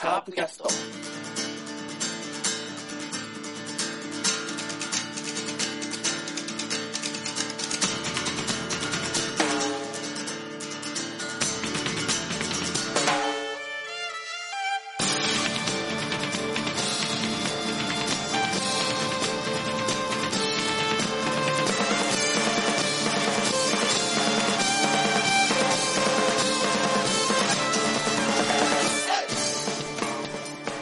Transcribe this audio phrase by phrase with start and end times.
[0.00, 1.49] カープキャスト。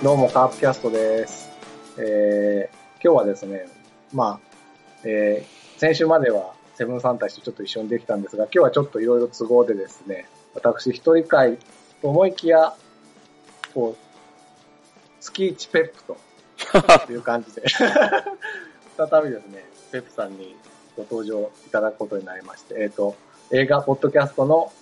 [0.08, 1.50] どうも、カープキャストです。
[1.98, 3.68] えー、今日はですね、
[4.14, 4.40] まあ、
[5.04, 11.58] えー、先週まではセブンさんたちとちょっと一緒にできたんですが、今日はちょっといろいろ都合でですね、私一人会
[12.00, 12.74] と思いきや、
[13.74, 16.02] こう、月一ペップ
[17.06, 20.56] と いう感じで、再びですね、ペップさんに
[20.96, 23.14] ご登場いただくことになりまして、えっ、と、
[23.50, 24.72] 映画ポッドキャストの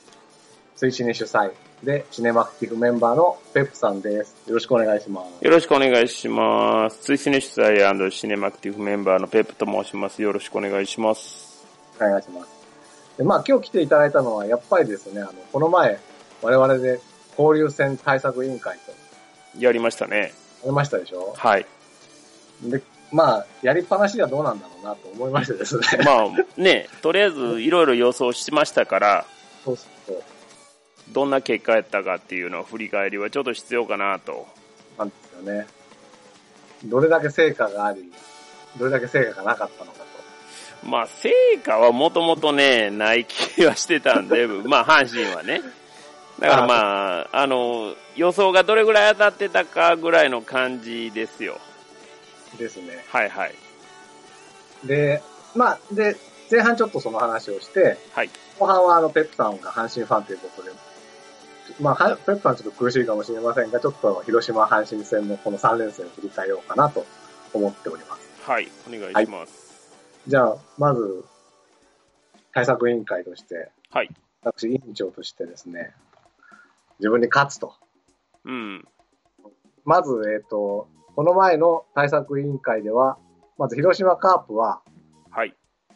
[0.76, 1.50] 推進主催
[1.86, 4.34] で、シネマクティブメンバーのペップさんです。
[4.48, 5.45] よろしくお願いします。
[5.45, 6.98] よろしくお願いします。
[6.98, 10.20] 追試ね主催シネマクティブメンバーのペップと申します。
[10.20, 11.64] よろしくお願いします。
[12.01, 12.48] お願いします。
[13.18, 16.01] で、まあ今日来ていただいたのは、やっぱりですね、あの、この前、
[16.42, 16.98] 我々で
[17.38, 18.92] 交流戦対策委員会と、
[19.57, 20.32] やりましたね。
[20.64, 21.34] やりましたでしょ？
[21.37, 21.66] はい。
[22.64, 25.84] で、まあ、やりっぱなしではどうなんだろうなと思いましてですね。
[26.04, 29.24] まあね、とりあえずいろいろ予想しましたから、
[29.64, 29.95] そうそう。
[31.12, 34.46] どんな結果やったかっていうのを振り返りはちょっと必要かなと。
[34.99, 35.66] なんですよね。
[36.85, 38.13] どれだけ成果があり、
[38.79, 40.07] どれだけ成果がなかったのかと。
[40.87, 41.30] まあ成
[41.65, 45.63] 果はもともとね、ない気はしてたんで、 まあ阪神はね。
[46.38, 51.59] だからまあ、あの、予想がどれぐらい当たってたかぐらいの感じですよ。
[52.59, 53.04] ですね。
[53.09, 53.54] はいはい。
[54.85, 55.23] で、
[55.54, 56.16] まあ、で、
[56.51, 58.30] 前半ちょっとその話をして、はい。
[58.59, 60.70] 後半はあの、ペップさんが阪神ファンということで、
[61.80, 67.04] まあ、はペップさんちょっと苦しいかもしれませんが、ちょっと広島阪神戦のこの3連戦を振り返ろうかなと
[67.53, 68.50] 思っております。
[68.50, 68.69] はい。
[68.88, 69.66] お願いします。
[70.26, 71.25] じゃあ、まず、
[72.53, 74.10] 対策委員会として、はい。
[74.42, 75.94] 私委員長としてですね、
[76.98, 77.75] 自分に勝つと。
[78.44, 78.88] うん。
[79.84, 83.19] まず、えっ、と、この前の対策委員会では、
[83.59, 84.81] まず広島カープは、
[85.31, 85.54] はい。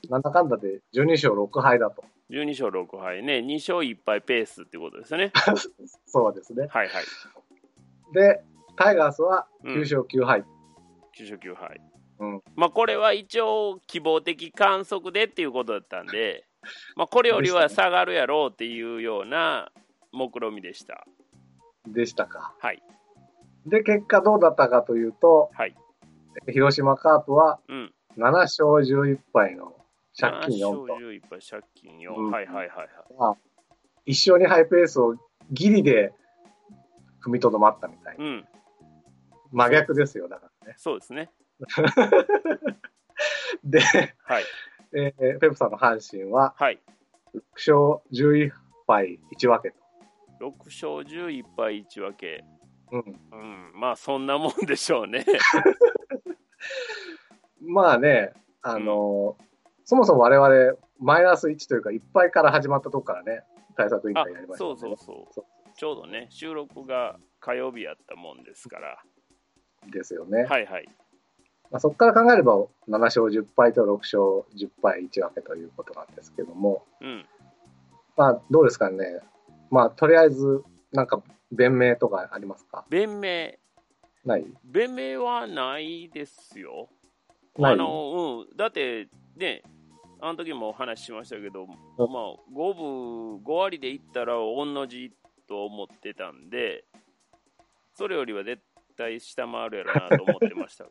[0.08, 2.04] なんだかんだで12勝6敗だと。
[2.30, 5.32] 12勝6敗ね、2勝1敗ペースってことですね。
[6.06, 6.68] そうですね。
[6.70, 7.04] はいはい。
[8.14, 8.42] で、
[8.76, 10.42] タイガースはうん9勝9敗。
[11.18, 11.80] 9勝9敗。
[12.20, 16.46] うんまあこれは一応希望的観測でっていうことだったんで、
[16.94, 19.72] まあこれよりは下がるやろうっていうような
[20.12, 21.06] 目論みでした。
[21.86, 22.54] でしたか。
[22.60, 22.82] はい。
[23.66, 25.74] で、結果どうだったかというと、はい。
[26.46, 27.94] 広島カープはうん。
[28.16, 29.79] 7勝11敗の
[30.20, 30.92] 借金4 7と。
[30.92, 32.14] 勝11敗、借金4。
[32.14, 32.88] うんはいはいはいはい。
[33.18, 33.36] まあ、
[34.06, 35.16] 1勝2敗ペースを
[35.50, 36.12] ギリで
[37.24, 38.24] 踏みとどまったみたいな。
[38.24, 38.46] うん。
[39.52, 40.74] 真逆ですよ、だからね。
[40.76, 41.30] そうですね。
[43.64, 43.80] で、
[44.22, 44.44] はい。
[44.92, 46.80] えーペプさんの阪神ははい。
[47.34, 47.76] 6勝
[48.12, 48.50] 11
[48.86, 49.74] 敗1分け
[50.40, 50.40] と。
[50.40, 52.44] 6勝11敗1分け。
[52.90, 53.20] うん。
[53.32, 53.72] うん。
[53.74, 55.24] まあそんなもんでしょうね。
[57.62, 58.32] まあね、
[58.62, 59.42] あのー
[59.90, 63.42] そもそも我々、マイナス1というか、いっぱいから始まったとこからね、
[63.76, 64.70] 対策委員あ会やりましたね。
[64.72, 65.44] うそうそうそ。
[65.76, 69.02] ちょうどね、収録が火曜日やったもんですから。
[69.90, 70.44] ですよね。
[70.44, 70.88] はいはい。
[71.72, 72.56] まあ、そこから考えれば、
[72.86, 74.20] 7勝10敗と6勝
[74.56, 77.26] 10敗1分けということなんですけども、うん。
[78.16, 79.18] まあ、どうですかね。
[79.72, 80.62] まあ、とりあえず、
[80.92, 81.20] なんか、
[81.50, 82.86] 弁明とかありますか？
[82.90, 83.54] 弁明。
[84.24, 84.46] ない？
[84.64, 86.88] 弁明はないですよ。
[87.60, 88.56] あの、うん。
[88.56, 89.62] だって、ね、
[90.22, 91.76] あの時もお話ししましたけど、まあ、
[92.52, 95.12] 5分、5割でいったら、御の字
[95.48, 96.84] と思ってたんで、
[97.94, 98.62] それよりは絶
[98.96, 100.90] 対下回るやろなと思ってましたか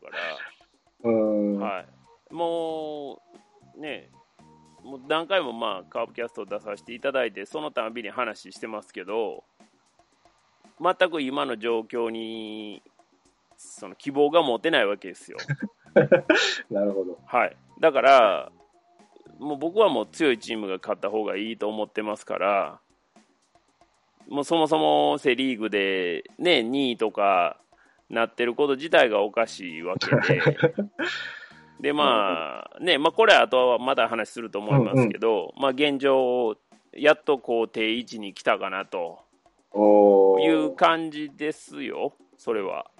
[1.04, 1.10] うー
[1.56, 1.58] ん。
[1.58, 2.34] ら、はい。
[2.34, 3.22] も
[3.76, 4.10] う、ね、
[4.82, 9.44] もう何回もまあ、カーブキャストを出させていただいて、そのたびに話してますけど、
[10.80, 12.82] 全く今の状況に、
[13.56, 15.38] その希望が持てないわけですよ。
[16.70, 17.18] なるほど。
[17.26, 17.56] はい。
[17.78, 18.52] だから、
[19.40, 22.80] もう僕はもう強いチームが勝った方がいいと思ってますから、
[24.28, 27.58] もうそもそもセ・リーグで、ね、2位とか
[28.08, 30.42] なってること自体がおかしいわけで、
[31.80, 36.56] で、まあ、ね、まあこれはあとはまた話すると思いますけど、まあ現状、
[36.92, 39.20] やっとこう定位置に来たかなと。
[39.72, 42.90] いう感じですよ、それは。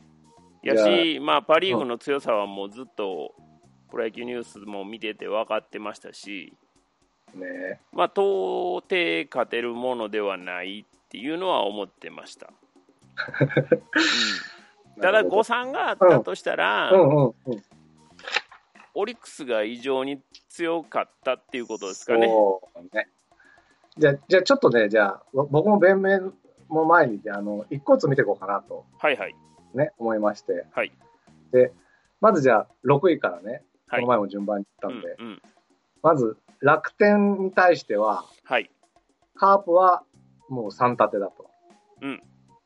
[0.63, 3.35] やいし、まあ、パ・リーグの強さはもうずっと
[3.91, 6.53] プロ野球ニュースも見てて分かってましたし、
[7.35, 12.53] ねまあ、到底勝てるものではないっっていうのは思ってました。
[14.97, 17.35] うん、ただ、誤算があったとしたら、うんうんうん。
[18.95, 22.29] オリックスが異常に強かったっていうことですかね。
[22.93, 23.09] ね。
[23.97, 26.33] じゃあ、じゃあちょっとね、じゃあ、ぼ僕も弁明
[26.69, 29.35] も前に、あの、一個ずつ見ていこうかなとはいはい。
[29.75, 30.65] ね、思いまして。
[30.71, 30.93] はい。
[31.51, 31.73] で、
[32.21, 35.43] まずじゃあ、6位からね、はいこの前も順番に言ったんで、うんうん、
[36.03, 38.71] まず、楽天に対しては、はい。
[39.35, 40.03] カープは
[40.49, 41.51] もう3立てだと。
[42.03, 42.23] うん。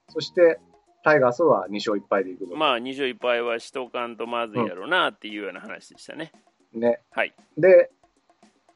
[0.08, 0.58] そして、
[1.02, 2.56] タイガースは2勝1敗でいくぞ。
[2.56, 6.32] まあ、2勝1敗はしとかんとまずいやろなっていうような話でしたね。
[6.72, 7.00] ね。
[7.10, 7.34] はい。
[7.56, 7.90] で、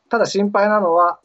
[0.08, 1.20] ただ心配なのは、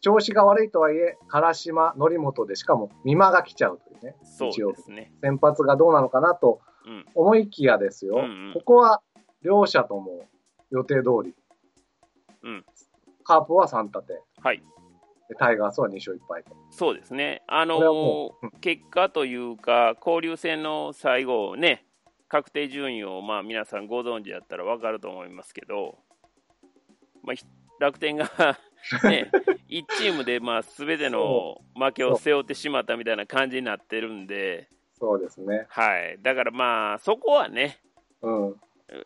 [0.00, 4.16] 調子が悪いとはいえ、唐島、則本で、しかも美馬が来ちゃうというね。
[4.22, 5.12] そうですね。
[5.20, 7.04] 先発がどうなのかなとうん。
[7.14, 8.16] 思いきやですよ。
[8.16, 9.02] うんうんここは
[9.42, 10.24] 両者とも
[10.70, 11.34] 予定通り。
[12.42, 12.64] うん
[13.24, 14.22] カープは3立て。
[14.42, 14.62] はい。
[15.28, 16.50] でタイガースは2勝1敗と。
[16.70, 17.42] そうですね。
[17.46, 21.86] あのこれはもう、うん結果というか、交流戦の最後ね、
[22.28, 25.98] 確定順位をまあ皆さんご存知だったら分かると思いますけど、
[27.22, 27.44] まあ、ひ
[27.78, 28.28] 楽天が
[29.04, 29.30] ね、
[29.68, 34.68] 1チームでまあ全ての負けを背負ってしまったみたいな感じになってるんで、
[34.98, 35.66] そうですね。
[35.68, 37.80] はい、だからまあ、そこはね、
[38.22, 38.60] うん。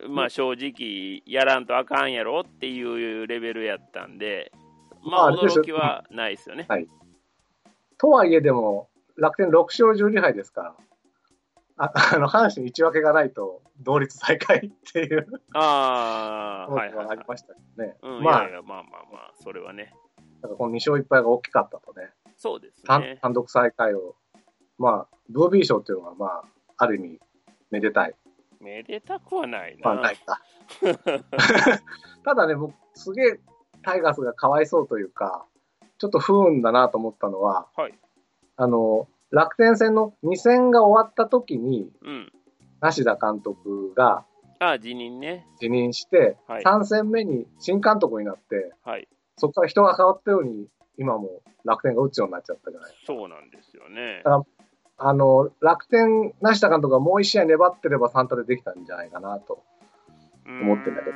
[0.09, 4.51] まあ正直、やらんとあかんやろっていうレベルやったんで、
[5.03, 6.67] まあ驚きはないですよね。
[7.97, 10.75] とはいえでも、楽天6勝12敗ですから。
[11.77, 17.21] あ あの、阪神1分けがないと、同率最下位っていうああ、 のはいあり。
[17.27, 17.97] ましたけどね。
[18.01, 19.93] うん、まあまあまあまあ、それはね。
[20.41, 22.11] だからこの2勝1敗が大きかったとね。
[22.37, 23.19] そうです単ね。
[23.21, 24.15] 単独最下位を。
[24.77, 26.43] まあ、ブービー賞っていうのは、まあ、
[26.77, 27.19] ある意味、
[27.71, 28.15] めでたい。
[28.59, 29.93] めでたくはないな。
[29.95, 30.41] まあ、ないか。
[32.23, 33.39] ただね、僕、すげえ
[33.83, 35.45] タイガースがかわいそうというか、
[35.97, 37.93] ちょっと不運だなと思ったのは、はい。
[38.57, 42.31] あの、楽天戦の2戦が終わった時に、うん。
[42.81, 44.25] 梨田監督が
[44.59, 45.45] ああ、辞任ね。
[45.59, 49.07] 辞任して、はい3戦目に新監督になって、はい。
[49.37, 50.67] そこから人が変わったように、
[50.97, 52.93] 今も楽天が打つようになっちゃったじゃない。
[53.05, 54.21] そうなんですよね。
[54.23, 54.41] だ
[54.97, 59.63] あの、楽天、梨田監督がもう一試合粘ってれば3立てできたんじゃないかなと。
[60.47, 61.15] 思ってんだけど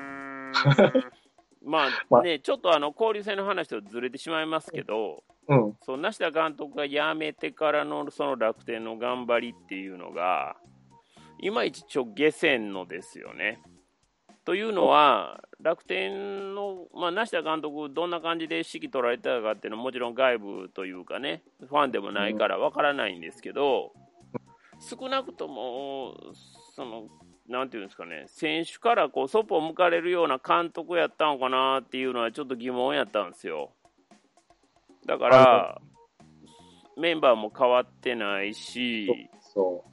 [1.63, 5.77] まあ まあね、ちょっとあの交流戦の話とずれてしまいますけど、うん。
[5.81, 10.55] そう梨田監督が辞めてからのその楽天の頑張りっていうのが、
[11.39, 13.61] いまいちちょ下船のですよね。
[14.50, 23.94] というのは、楽天の、まあ、梨田監督、どんな感じで指揮取られたかっていうのは、もちろん外部というかね、ファンでもないからわからないんですけど、
[24.80, 26.16] 少なくとも、
[26.75, 27.10] その、
[27.48, 33.69] なんていうんですかね、選手からこうそっぽを向かれるような監督やったのかなっていうのは、ちょっと疑問やったんですよ。
[35.06, 35.81] だから、
[36.98, 39.86] メンバーも変わってないし、そ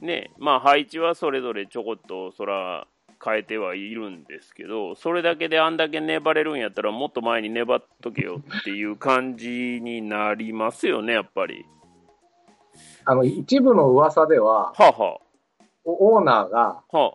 [0.00, 2.86] ね、まあ配置はそれぞれちょこっとそら
[3.24, 11.60] 変えてはいるんですけど、それだけであんだけ粘れるんやったら、もっと前に粘っとけよっていう感じになりますよね、やっぱり。
[11.60, 11.64] う。
[13.04, 15.18] あの、一部の噂では、はあ、は
[15.84, 17.14] おオーナーがあ、は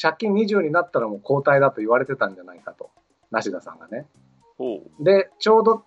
[0.00, 2.90] 借金20になったらもう交代だと言われてたんじゃないかと。
[3.30, 4.06] 梨田さんがね。
[4.56, 5.84] ほで、ちょうど、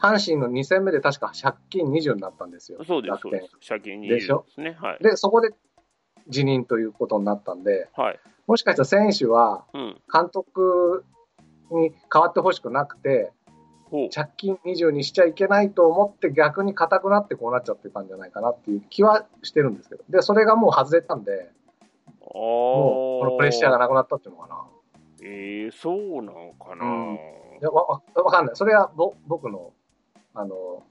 [0.00, 2.78] 阪神の2戦目で確か借金20になったんですよ。
[2.80, 3.68] う、そうです、そうです。
[3.68, 4.20] 借金にで
[4.58, 4.76] ね。
[4.80, 4.98] はい。
[5.02, 5.50] で、そこで
[6.30, 8.20] 辞任ということになったんで、はい。
[8.46, 10.00] もしかしたら選手はうん。
[10.12, 11.04] 監督
[11.70, 13.32] に変わってほしくなくて、
[13.90, 14.08] ほう。
[14.14, 20.04] 借金20にしちゃいけないと思って逆に硬くなってこうなっちゃってたんじゃないかなっていう気はしてるんですけど。
[20.08, 21.50] で、それがもう外れたんで、
[22.22, 23.84] あもうこのプレッシャーがな。
[23.84, 24.64] なくなったっていうのかな。
[25.22, 26.86] えー、そうなのかな。
[26.86, 28.56] うんいやわわわかんない。
[28.56, 29.72] それはぼ僕の、
[30.34, 30.82] あの、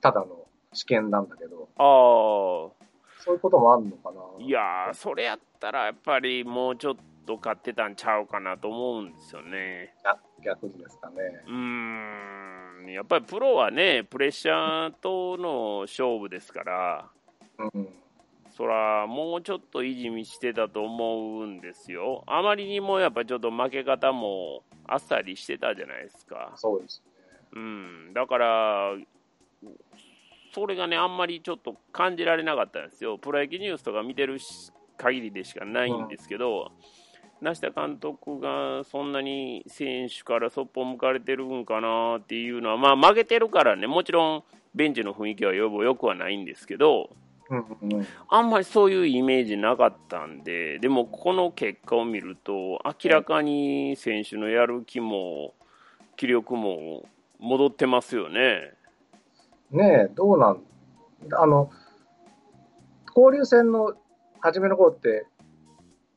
[0.00, 2.77] ただの試験なんだけど、ああ。
[3.18, 4.20] そういうこともあるのかな。
[4.44, 6.96] いやー、それやったらやっぱりもうちょっ
[7.26, 9.94] と買ってたんちゃうかなと思うんですよね。
[10.04, 11.16] 逆逆にですかね。
[11.46, 17.10] うーん、やっぱりプロはね、プレッシャーとの勝負ですから、
[17.58, 17.88] うん。
[18.56, 22.24] そら、もうちょっと維持見してたと思うんですよ。
[22.26, 26.52] あまりにもやっぱちょっと負け方もあっさりしてたじゃないですか。
[26.56, 27.12] そうですね。
[27.52, 28.92] うん、だから、
[30.52, 33.18] それがね、あんまりちょっと感じられなかったんですよ。
[33.18, 36.72] プロ野球ニュースとか見てるし限りでしかないんですけど、
[37.40, 47.10] 梨田監督がそんなに選手からそっぽ向かれてるんかなっていうのは、まあ、負けてるからね、もちろんベンチの雰囲気はよぼよくはないんですけど、
[47.50, 48.06] うんうんうん。
[48.28, 55.54] あんまりそういうイメージなかったんで、でもこの結果を見ると、明らかに選手のやる気も
[56.16, 57.06] 気力も
[57.38, 58.72] 戻ってますよね。
[59.70, 60.62] ねえ、どうなん、
[61.32, 61.70] あの、
[63.14, 63.94] 交流戦の
[64.40, 65.26] 初めの頃って、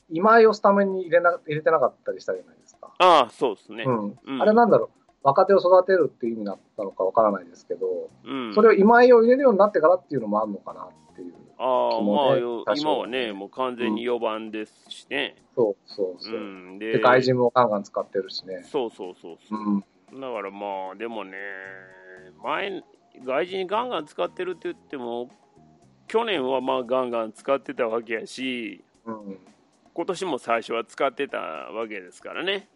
[0.09, 2.93] 今井をスタメンに入れな入れてなかったりしたじゃないですか。
[2.99, 3.83] ああ、そうですね。
[3.85, 4.17] うん。
[4.25, 8.53] うんあれなんだろう、若手を育てるっていう意味だったのかわからないですけど、うん。
[8.53, 11.33] それを今井を入れるようになってからっていうのもあるのかなっていう。
[11.57, 15.35] ああ、気もねまあ今はね、もう完全に4番ですしね。
[15.55, 16.39] そうそうそうう。
[16.39, 16.79] ん。
[16.79, 18.63] で、で、外人もガンガン使ってるしね。
[18.63, 20.17] そうそうそうそうう。
[20.17, 20.19] ん。
[20.19, 21.37] だからまあ、でもね、
[22.43, 22.83] 前、
[23.23, 25.29] 外人にガンガン使ってるって言っても、
[26.07, 29.37] 去年はまあガンガン使ってたわけやし、うん。
[29.93, 32.67] 今年も最初は使ってたわけですからね。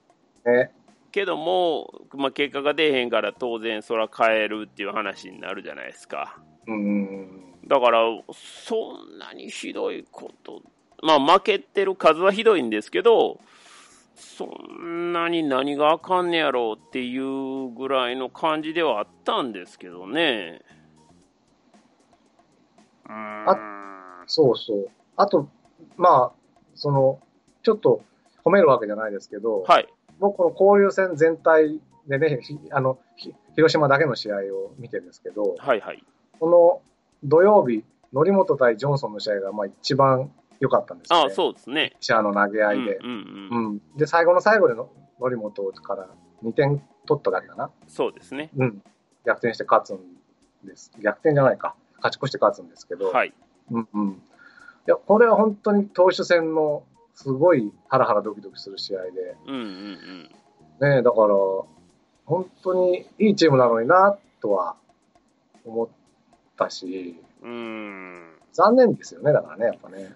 [0.46, 0.72] ね。
[1.12, 6.38] けども、まあ、結果が出へんから当然そら変えるっていう話になるじゃないですか。
[6.68, 7.56] うん。
[7.66, 8.02] だから、
[8.34, 10.62] そんなにひどいこと、
[11.02, 13.40] まあ負けてる数はひどいんですけど、
[14.16, 14.50] そ
[14.82, 20.62] んなに何があかんねやろうっていうぐらいの感じではあったんですけどね。
[23.06, 24.90] うーんそうそう。
[25.18, 25.50] あと、
[25.98, 27.20] まあ、その、
[27.64, 28.02] ちょっと
[28.44, 29.88] 褒めるわけじゃないですけど、はい。
[30.20, 36.04] 僕、この交流戦全体でね、ひあの、ひ広島だけの試合を見てるんですけど、はいはい。
[36.40, 36.82] この
[37.24, 41.24] 土曜日、則本対ジョンソンの試合がまあ一番良かったんですよね。
[41.26, 41.90] ああ、そうですね。
[41.92, 42.96] ピッチャーの投げ合いで。
[42.98, 43.66] うんうんうん。
[43.68, 43.82] うん。
[43.98, 46.08] で、最後の最後での則本から
[46.44, 47.72] 2点取っただけかな。
[47.88, 48.50] そうですね。
[48.58, 48.82] うん。
[49.26, 50.00] 逆転して勝つん
[50.66, 50.92] です。
[51.02, 51.76] 逆転じゃないか。
[51.98, 53.34] 勝ち越して勝つんですけど、はい。
[53.72, 54.10] うんうん。
[54.12, 54.16] い
[54.86, 56.84] や、これは本当に投手戦の
[57.14, 60.90] すごいハラハラドキドキする試合で、うんうんうん。
[60.92, 61.36] ねえ、だから、
[62.26, 64.76] 本当にいいチームなのにな、とは
[65.64, 65.88] 思っ
[66.58, 68.36] たし、うーん。
[68.52, 70.14] 残念ですよね、だからね、やっぱね。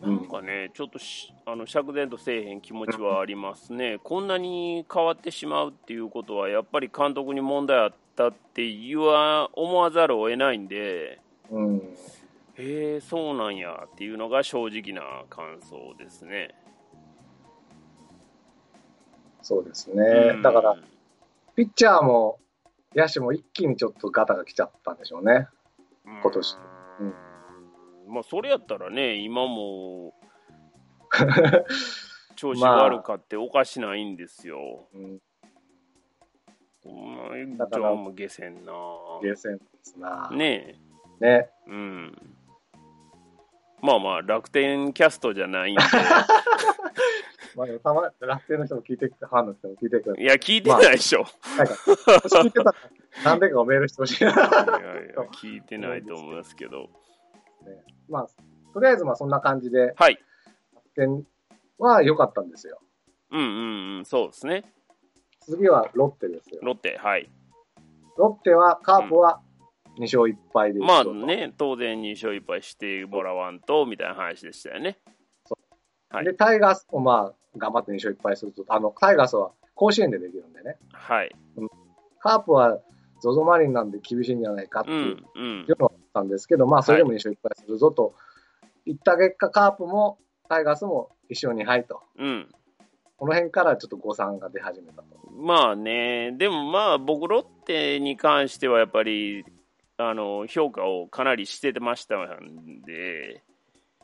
[0.00, 11.76] なんかね、ちょっとしあの釈然とせえへん気持ちはありますね、こんなに変わってしまうっていうことは、やっぱり監督に問題あったって言わ思わざるを得ないんで、うん。
[11.78, 16.54] へえ、そうなんやっていうのが正直な感想ですね。
[19.42, 20.02] そうですね。
[20.34, 20.76] うんだから、、
[21.54, 22.38] ピッチャーも
[22.94, 25.48] 野手も一気にちょっとガタが来ちゃったんでしょうね。
[26.04, 26.56] 今年
[27.00, 27.25] ううんん
[28.06, 30.14] まあ、それやったらね、今も
[32.36, 34.88] 調子悪かっておかしないんですよ。
[34.94, 35.20] うん、
[36.84, 38.72] うん、だからもう下船な。
[39.22, 40.30] ゲーセンですな。
[40.32, 40.76] ね
[41.20, 41.24] え。
[41.24, 41.50] ね。
[41.66, 42.36] うん。
[43.82, 45.82] まあまあ、楽天キャストじゃないんで。
[47.56, 51.24] まあ、たまに楽天の人も聞いてくれ、ファンの人も聞いてくれいや、聞いてないでしょ。
[51.56, 51.74] なんか、
[52.06, 52.74] 私聞いてたら、
[53.24, 54.30] 何でかメールしてほしいな。
[54.30, 56.90] いやいや、聞いてないと思いますけど。
[58.08, 58.26] まあ、
[58.72, 60.18] とりあえずまあそんな感じで、はい。
[60.74, 61.24] 楽天
[61.78, 62.78] は良かったんですよ。
[63.30, 64.64] うんうんうん、そうですね。
[65.40, 66.60] 次はロッテですよ。
[66.62, 67.30] ロッテ、はい。
[68.16, 69.40] ロッテは、カープは
[69.98, 74.98] 2勝1敗で一まあね、当然2勝1敗してもらわんと、みたいな話でしたよね。
[76.10, 80.78] はいで、タイガースもまあ、頑張って2勝1敗すると、あの、タイガースは甲子園でできるんでね。
[80.92, 81.34] はい。
[82.20, 82.78] カープは
[83.22, 85.66] ZOZO マリンなんで厳しいんじゃないかってう、いうんうん。
[85.68, 88.14] のがあったんですけど、まあ、それでも2勝1敗するぞと
[88.86, 90.18] 言った結果、カープも
[90.48, 92.02] タイガースも1勝2敗と。
[92.18, 92.48] うん。
[93.18, 95.06] この辺からちょっと誤算が出始めたと。
[95.30, 99.44] まあね、でもまあ、僕、ロッテに関してはやっぱり、
[99.98, 103.42] あの、評価をかなりしてましたんで、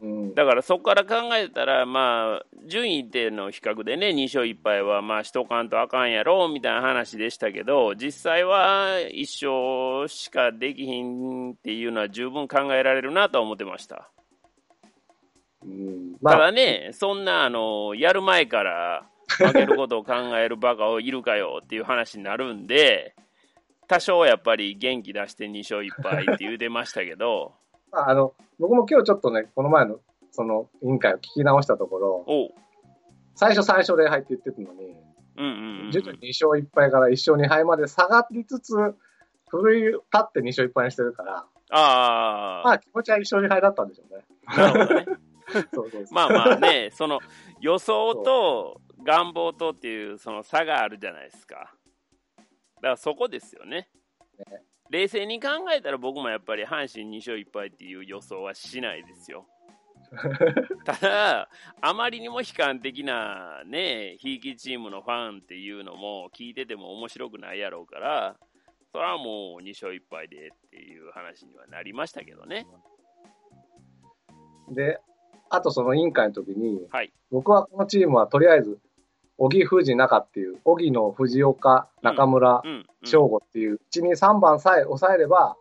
[0.03, 0.35] うん。
[0.35, 14.11] だからそこから考えたら、まあ、順位での比較でね、2勝1敗は、まあ、しとかんとあかんやろ、みたいな話でしたけど、実際は1勝しかできひんっていうのは十分考えられるなとは思ってました。
[15.65, 19.07] うん、たまあ、だね、そんな、あの、やる前から
[19.39, 23.15] 負けることを考えるバカをいるかよっていう話になるんで、
[23.87, 27.55] 多少やっぱり元気出して2勝1敗って言うてましたけど、
[27.93, 32.53] まあ、あの、僕も今日ちょっとね、この前のその委員会を聞き直したところ、
[33.35, 34.97] 最初最初で入って言ってたのに、
[35.37, 38.75] うんうんうん徐々に2勝1敗から1勝2敗まで下がりつつ、
[39.49, 44.25] ふるい立って2勝1敗にしてるから、あまあ気持ちは1勝2敗だったんでしょうね。
[44.47, 45.07] あ、なるほどね。
[45.75, 46.15] そうそうそう。
[46.15, 47.21] まあまあね、その
[47.61, 51.75] 予想と願望とっていうその差があるじゃないですか。
[52.37, 52.43] だ
[52.83, 53.89] からそこですよね。
[54.39, 59.47] ね冷静に考えたら僕もやっぱり阪神2勝1敗っていう予想はしないですよ。
[60.85, 61.49] ただ、
[61.81, 68.37] あまりにも悲観的なね、ひいきチームのファンっていうのも聞いてても面白くないやろうから、
[68.93, 72.67] それはもう2勝1敗でっていう話にはなりましたけどね。
[74.69, 75.01] で、
[75.49, 77.11] あとその委員会の時に、はい。
[77.31, 78.79] 僕はこのチームはとりあえず、
[79.43, 82.87] 小木藤中っていう、小木の藤岡、中村、うん、うん。
[83.03, 85.57] 翔吾っていう、1、2、3番さえ抑えれば、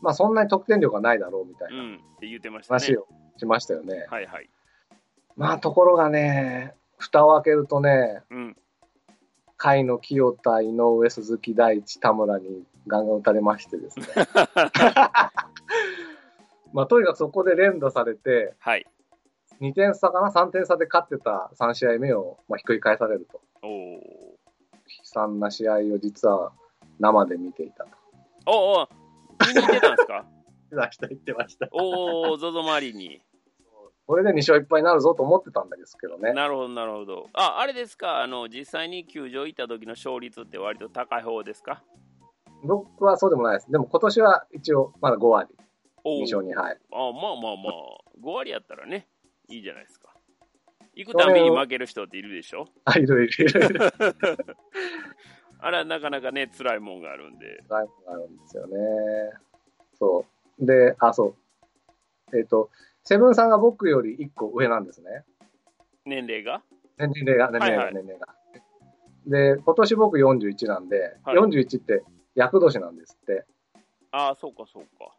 [0.00, 1.96] まあそんなに得点力がないだろうみたいうなん。
[1.96, 2.80] って言ってましたね。
[2.80, 4.06] 話をしましたよね。
[4.08, 4.48] はいはい。
[5.36, 8.56] まあところがね、蓋を開けるとね、うん。
[9.58, 14.06] 甲斐の清田、井上、鈴木大地、田村にガンガン打たれましてですね。
[16.72, 18.86] まあとにかくそこで連打されて、はい。
[19.60, 23.40] 2点差かな ?3 点差で勝ってた3試合目を、まあ、ひっくり返されると。
[23.62, 23.70] おお。
[23.72, 23.98] 悲
[25.04, 26.52] 惨な試合を実は
[27.00, 27.90] 生で見ていたと。
[28.46, 28.88] おお。
[29.48, 30.24] 見に行ってたんですか？
[31.08, 31.68] 言ってました。
[31.72, 33.22] おお、ゾゾマリンに。
[34.06, 36.32] これで2勝1敗になるぞと思ってたんですけどね。
[36.32, 37.26] なるほど、なるほど。
[37.32, 41.82] あ、あれですか、あの、実際に球場行った時の勝率って割と高い方ですか？
[42.62, 43.70] 僕はそうでもないです。
[43.70, 45.62] でも今年は一応まだ5割、2
[46.04, 46.20] おお。
[46.22, 46.78] 勝2敗。
[46.92, 49.08] あ、まあまあまあ、5割やったらね、
[49.48, 50.14] いいじゃないですか。
[50.94, 52.68] 行くたびに負ける人っているでしょ？
[52.84, 53.80] あ、いるいるいる。
[55.58, 57.62] あれはなかなかね、辛いもんがあるんで。
[57.68, 58.76] ライブがあるんですよね。
[59.94, 60.24] そ
[60.58, 60.66] う。
[60.66, 61.34] で、あ、そ
[62.32, 62.36] う。
[62.36, 62.70] えっ、と、
[63.02, 65.24] セブンさんが僕より1個上なんですね。
[66.04, 66.62] 年齢が？
[66.98, 68.34] 年齢が、年齢が、はいはい年齢が。
[69.26, 72.02] で、今年僕41なんで、はい41って
[72.34, 73.44] 厄年なんですって、
[74.12, 75.14] ああ、そうかそうか。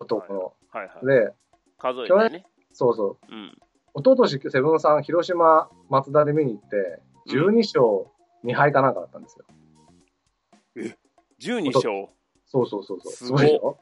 [0.00, 0.54] 男の。
[0.70, 1.06] はいはい。
[1.06, 1.32] で、
[1.78, 2.46] 数えてね。
[2.72, 3.34] そうそう。
[3.34, 3.58] うん。
[3.94, 8.10] 一昨年セブンさん、広島、松田で見に行って、12勝
[8.44, 9.44] 2敗かなんかだったんですよ。
[11.40, 12.08] 12勝？
[12.46, 13.12] そうそうそうそう。
[13.12, 13.78] すごいでしょ？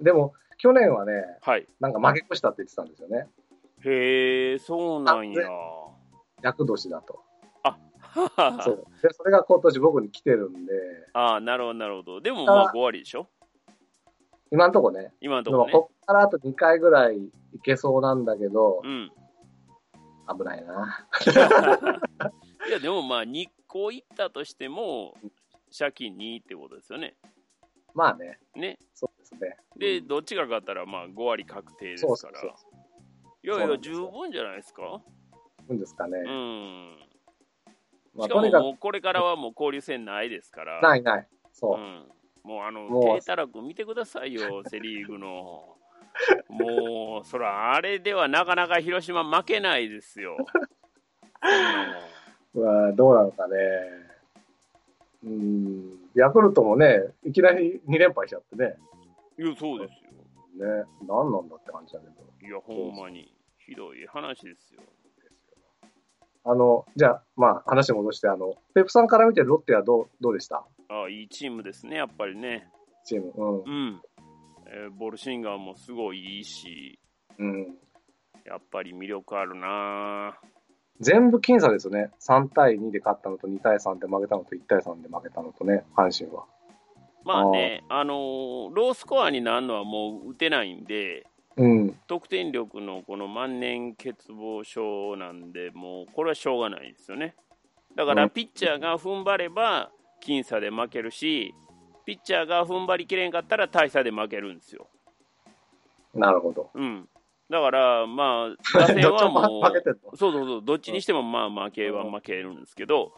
[0.00, 1.66] でも、去年はね、はい。
[1.80, 3.28] なんか負け越したって言ってたんですよね。
[3.84, 5.42] へえ、そうなんや。
[6.42, 7.20] 厄年だと。
[7.64, 7.76] あ、
[8.62, 8.86] そう。
[9.02, 10.72] で、それが今年僕に来てるんで、
[11.14, 12.20] ああ、なるほど、なるほど。
[12.20, 13.28] でも、まあ、5割でしょ？
[14.54, 15.72] 今んとこね、今のとでもころね。
[15.72, 17.30] こっからあと2回ぐらいい
[17.64, 19.10] けそうなんだけど、うん。
[20.38, 21.08] 危ないな。
[22.68, 25.14] いや、でもまあ、日光行ったとしても、
[25.76, 27.16] 借金2ってことですよね。
[27.94, 28.78] まあね、ね。
[28.94, 29.56] そうですね。
[29.76, 32.38] で、どっちが勝ったら、まあ、5割確定ですそうから。
[32.40, 32.74] そうそう。
[33.42, 35.02] いやいや、十分じゃないですか？
[35.68, 36.18] うんですかね。
[36.18, 36.98] うん。
[38.14, 40.80] まあ、しかも、もうこれからはもう交流戦ないですから。
[40.80, 41.28] ないない。
[41.52, 41.82] そうう。
[41.82, 42.08] ん。
[42.44, 45.76] もうあの、もう低たらく見てくださいよ、 セ・リーグの。
[46.48, 50.36] もう、そら、あれではなかなか広島負けないですよ。
[52.54, 53.56] うわどうなのかね。
[55.24, 55.98] うん。
[56.14, 58.76] ヤクルトもね、いきなり2連敗しちゃってね。
[59.38, 60.10] いや、そうですよ。
[60.82, 62.12] ね、何なんだって感じだけど。
[62.46, 64.82] いや、ほんまに、ひどい話ですよ。
[66.44, 70.58] あの、じゃあ、まあ、話戻して、あの、ペプさんから見てロッテはどう、どうでした？
[70.58, 72.68] ああ、いいチームですね、やっぱりね。
[73.04, 73.32] チーム。
[73.36, 73.90] うんう。
[73.90, 74.00] ん。
[74.66, 76.98] えーボルシンガーもすごいいいし、
[77.38, 77.76] うん。
[78.44, 80.38] やっぱり魅力あるな
[81.00, 82.10] 全部僅差ですよね。
[82.20, 86.44] 3対2で勝ったのと2対3で負けたのと1対3で負けたのとね、阪神は。
[87.24, 91.98] まあね、あのーロースコアになるのはもう打てないんで、うん。
[92.06, 97.34] 得点力のこの万年欠乏症なんで、もうこれはしょうがないですよね。
[97.96, 99.90] だからうんピッチャーが踏ん張れば
[100.24, 101.54] 僅差で負けるし、
[102.04, 104.88] ピッチャーが踏ん張りきれんかったら大差で負けるんですよ。
[106.14, 106.70] なるほど。
[106.74, 107.08] うん。
[107.50, 109.62] だから、まあ、打線はもう、
[110.16, 113.12] そうそうそう、どっちにしてもまあ負けは負けるんですけど、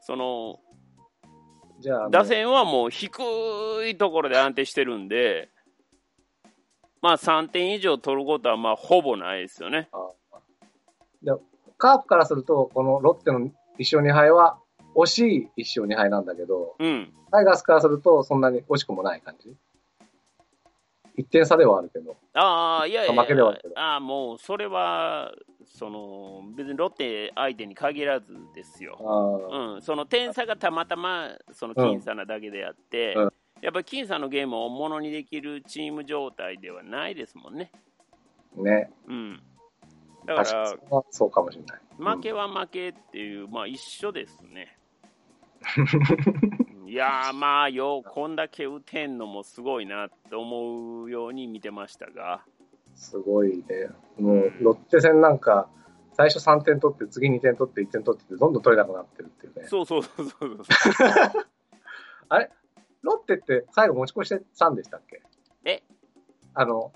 [0.00, 0.60] その、
[1.80, 3.10] じゃあ打線はもう低
[3.88, 5.50] いところで安定してるんで、
[7.00, 9.88] まあ3点以上取ることはまあほぼないですよね。
[11.82, 14.56] カープからすると、このロッテの1勝2敗は、
[14.94, 17.12] 惜しい1勝2敗なんだけど、うん。
[17.30, 19.56] タイガースからすると、そんなに惜しくもない感じ
[21.18, 22.16] ?1 点差ではあるけど。
[22.34, 25.32] ああ、いやいや負けではあるけどああ、もうそれは、
[25.64, 28.98] その、別にロッテ相手に限らずですよ。
[29.50, 37.70] うん、その点差がたまたまその僅差なだけであって、うんやっぱり僅差のゲームをものにできるチーム状態ではないですもんね。
[38.56, 38.90] ね。
[39.06, 39.40] うん。
[40.26, 41.80] だ確かかにそうかもしれない。
[42.00, 44.76] ら、負けは負けっていう、まあ一緒ですね。
[46.86, 52.44] いやー、まあよ、こんだけ打てんのもすごいなって思うように見てましたが、
[52.94, 53.88] すごいね。
[54.18, 55.68] もう、ロッテ戦なんか、
[56.12, 59.66] 最初3点取って、次2点取って、1点取ってって、どんどん取れなくなってるっていうね。
[59.66, 60.56] そうそうそうそうそう。
[63.02, 65.22] ロッテって最後持ち越してたんでしたっけ？
[65.64, 65.82] え？
[66.54, 66.92] あの、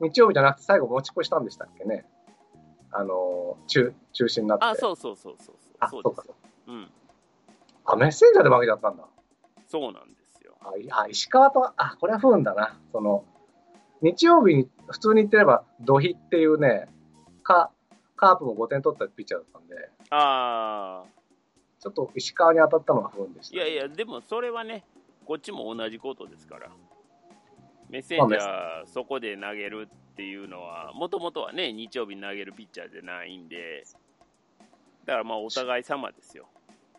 [0.00, 2.04] 日曜日じゃなくて最後持ち越したんでしたっけね？
[2.90, 4.64] あの、中、中止になって。
[4.64, 6.22] あ、そうそうそうそうあ、そですそううか。
[6.26, 6.90] そううん。
[7.84, 9.04] あ、メッセンジャーで負けちゃったんだ。
[9.68, 10.54] そうなんですよ。
[10.60, 12.78] あ、いあ石川と、あ、これは不運だな。
[12.92, 13.24] その、
[14.02, 16.88] 日曜日に普通に言ってれば、ドヒっていうね、
[17.42, 17.70] カ
[18.16, 21.04] カープも5点取ったピッチャーだったんで、あ
[21.80, 24.84] ちょっと石川に当たったのが不運でしー、た、いやいや、でもそれはね、
[25.24, 26.70] こっちも同じことですから。
[27.88, 33.84] メッセンジャー、そこで投げるっていうのは、もともとはね、日曜日に投げるピッチャーじゃないんで、
[35.04, 36.46] だからまあ、お互い様ですよ。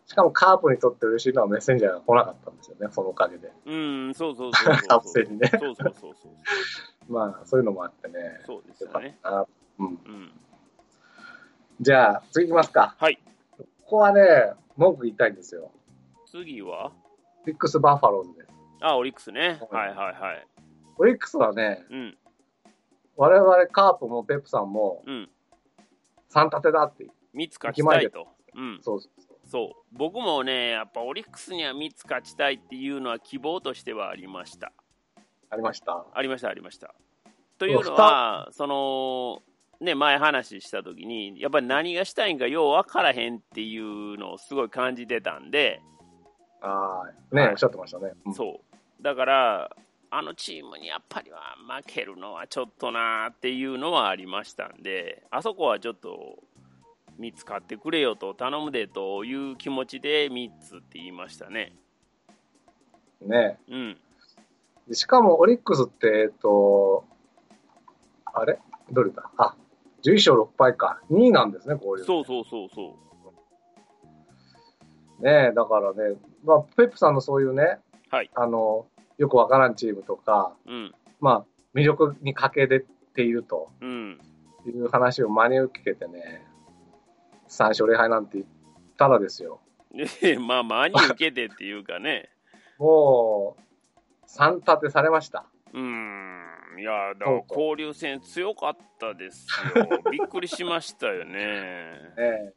[0.06, 3.52] しかもカープにとって嬉しいのはメッセンジャーが来なかったんですよね、そのおかげで。
[3.64, 5.48] うん、そうそうそうそうカープ戦にね。
[5.48, 6.32] そうそうそうそう。
[7.12, 8.40] まあ、そういうのもあってね。
[8.46, 9.16] そうですよね。
[9.18, 9.46] ったな。
[9.78, 9.86] うん。
[9.86, 10.32] うん。
[11.80, 12.94] じゃあ、次行きますか。
[12.98, 13.18] はい。
[13.56, 15.70] ここはね、文句言いたいんですよ。
[16.26, 16.92] 次は？
[17.42, 18.50] オリックス・バファローズです。
[18.80, 19.58] あ、オリックスね。
[19.70, 20.46] うんはいはいはい。
[20.96, 22.18] オリックスはね、うん、
[23.16, 25.30] 我々カープもペップさんもうん。
[26.30, 28.26] 3立てだって、三つ勝ちたいと。
[28.54, 28.78] うん。
[28.82, 29.00] そう
[29.54, 29.84] そう。
[29.92, 34.72] 僕もね、やっぱオリックスには三つ勝ちたいっていうのは希望としてはありました。
[35.48, 36.04] ありました。
[36.12, 36.92] ありました、ありました。
[37.58, 39.42] というのは、その、
[39.80, 45.80] ね、前話したときに、やっぱり何がしたいんかよう分からへんっていうのをすごい感じてたんで、
[46.60, 48.10] ああ、ね、はいおっしゃってましたね。
[48.26, 49.02] うんそう。
[49.04, 49.76] だから、
[50.10, 56.42] あのチームにやっぱりは負けるのはちょっとなーっていうのはありましたんで、あそこはちょっと
[57.20, 61.72] 3つ買ってくれよと頼むでという気持ちで3つって言いましたね。
[63.20, 63.96] ねうん。
[64.88, 67.04] でしかもオリックスって、えっと、
[68.26, 68.58] あれ？
[68.92, 69.30] どれだ？
[69.38, 69.54] あ、
[70.04, 71.00] 11勝6敗か。
[71.10, 72.04] 2位なんですね、交流。
[72.04, 72.94] そうそうそうそ
[75.20, 77.78] ねだからね、まあ、ペップさんのそういうね、
[78.10, 80.70] はいあの、よくわからんチームとか、う。
[80.70, 80.94] うん。
[81.20, 84.20] まあ、魅力に欠けてっているとうん。
[84.66, 86.44] いう話を真に受けてね、
[87.48, 88.46] 3勝0敗なんて言っ
[88.96, 89.60] たらですよ。
[90.20, 92.30] でまあ、真に受けてっていうかね。
[92.78, 95.46] もう、3立てされました。
[95.72, 96.44] うーん。
[96.78, 100.02] いや、だから交流戦強かったですよ。
[100.10, 102.12] びっくりしましたよね。
[102.16, 102.52] ね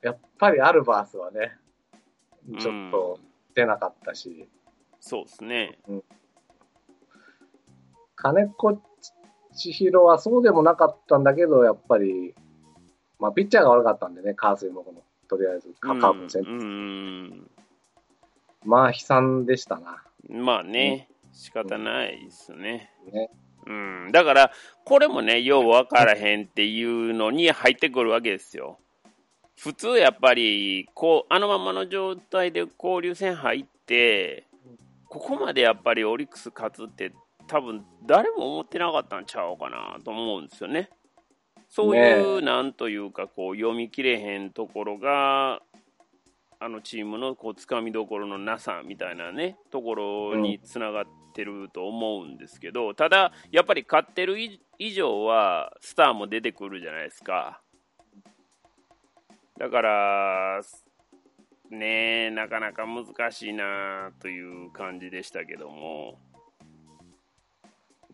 [0.00, 1.56] やっぱりアルバースはね、
[2.58, 3.20] ちょっと
[3.54, 4.48] 出なかったし、
[4.98, 5.78] そうですね。
[8.16, 8.80] 金子
[9.54, 12.34] 千尋はそうでもなかったんだけど、やっぱり、
[13.22, 17.46] まあ、ピッチャーが悪かったんでね、カースイもこの、とりあえず、カカープの
[18.64, 20.02] まあ、悲惨でしたな。
[20.28, 22.90] まあね、仕方ないですね。
[23.12, 23.30] ね。
[23.64, 24.52] うん、だから、
[24.84, 28.80] これもね、よう分からへんっていうのに入ってくるわけですよ。
[29.56, 34.48] 普通やっぱりこう、あのままの状態で交流戦入って、
[35.08, 37.12] ここまでやっぱりオリックス勝つって、
[37.46, 40.90] 多分誰も思ってなかったんちゃうかなと思うんですよね。
[41.74, 45.62] そういう、なんというか、こう読み切れへんところが、
[46.60, 51.04] あのチームのこう掴みどころのなさみたいなね、ところにつながっ
[51.34, 54.36] てると思うんですけど、ただ、やっぱり勝ってる
[54.78, 57.62] 以上は、スターも出てくるじゃないですか。
[59.58, 60.60] だから、
[61.70, 66.18] ね、なかなか難しいなという感じでしたけども、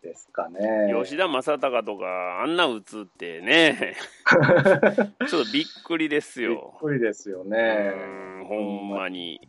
[0.09, 0.93] ですかね。
[1.03, 3.95] 吉田正尚とか、あんな打つってね、
[5.29, 6.75] ちょっとびっくりですびっよ。
[6.81, 7.93] くりですようね。
[8.43, 9.41] ん、ほんまに。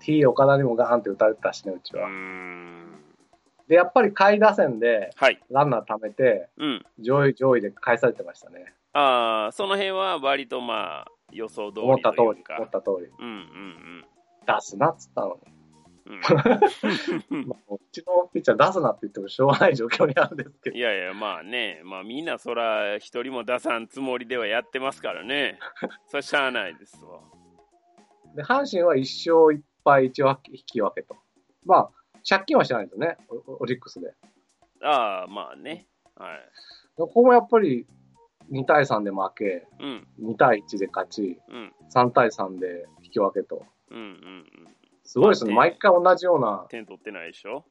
[0.00, 2.08] T 岡田にもガーンって打たれてたしね、うちうは。
[2.08, 3.02] ん。
[3.68, 5.42] で、やっぱり下位打線ではい。
[5.50, 6.86] ランナー貯めて、うん。
[6.98, 8.72] 上位上位で返されてましたね。
[8.92, 12.22] ああ、その辺は割とまあ、予想通り思った通り。
[12.22, 13.06] 思った通り。
[13.18, 14.04] うんうん
[14.46, 15.55] 出すなっつったのに。
[16.06, 16.20] うん。
[17.48, 20.80] まあうちのピッチャー出すなって言ってもしょうがない状況にあるんですけどい。
[20.80, 25.58] やいや、まあね、まあみんなそら、一人も出さんつもりではやってますからね。
[26.06, 27.20] それしゃあないですわ。
[28.34, 31.16] で、阪神は1勝1敗1分引き分けと。
[31.64, 31.90] まあ、
[32.28, 34.14] 借金はしてないんですよね、オオリックスで。
[34.82, 35.88] ああ、まあね。
[36.14, 36.50] はい。
[36.96, 37.86] ここもやっぱり
[38.50, 43.64] 2対3で負け、うん、2対1で勝ち、うん、3対3で引き分けと。
[43.90, 44.04] うん、うん。
[44.04, 44.08] う
[44.70, 44.75] ん
[45.06, 45.54] すごいですね。
[45.54, 46.66] まあ毎回同じような。
[46.68, 47.64] 点取ってないでしょ？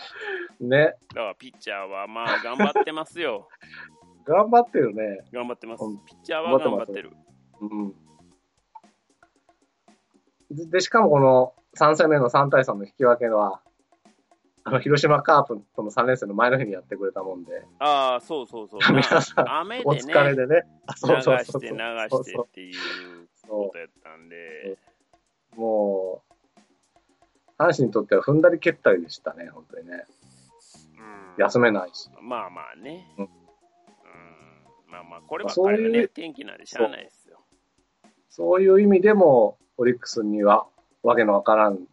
[0.60, 0.94] ね。
[1.14, 3.48] だからピッチャーはまあ頑張ってますよ。
[4.24, 5.24] 頑張ってるね。
[5.32, 6.04] 頑張ってますうん。
[6.04, 7.12] ピッチャーは頑張ってる。
[7.60, 7.94] うん。
[10.50, 13.62] で、でしかもこの3戦目の3対3の引き分けは、
[14.64, 18.80] あの、広島カープとの3連戦の前の日にやってくれたもんで、ああ、そうそうそう。
[18.90, 20.62] 皆さんまあ雨でおね、疲れでね。
[20.86, 21.76] あ流して流
[22.08, 24.78] そうそしてっていうことやったんで、
[25.56, 26.31] うもう、
[27.62, 30.04] 阪神にとっては踏んだり蹴ったりでしたね、本当にね。
[31.36, 32.10] うん休めないし。
[32.20, 33.06] まあまあね。
[33.16, 33.28] ううんん。
[34.88, 37.38] まあまあ、こればっそういうかりはね、天気なんでしゃあないですよ。
[38.28, 40.66] そういう意味でも、オリックスには
[41.02, 41.86] わけのわからん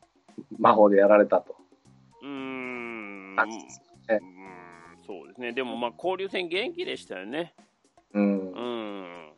[0.57, 1.55] 魔法でやられたと。
[2.21, 3.35] うーん。
[5.05, 5.53] そうですね。
[5.53, 7.55] でもまあ、交流戦元気でしたよね。
[8.13, 8.51] うん。
[8.51, 9.31] うん。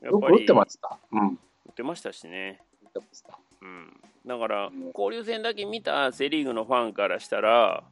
[0.00, 0.98] やよく打ってました。
[1.12, 1.28] うん。
[1.30, 2.62] 打ってましたしね。
[2.82, 3.38] 打ってました。
[3.60, 4.00] うん。
[4.28, 7.82] だからうん、交流戦だけ見たセ・リーグのファンからしたら、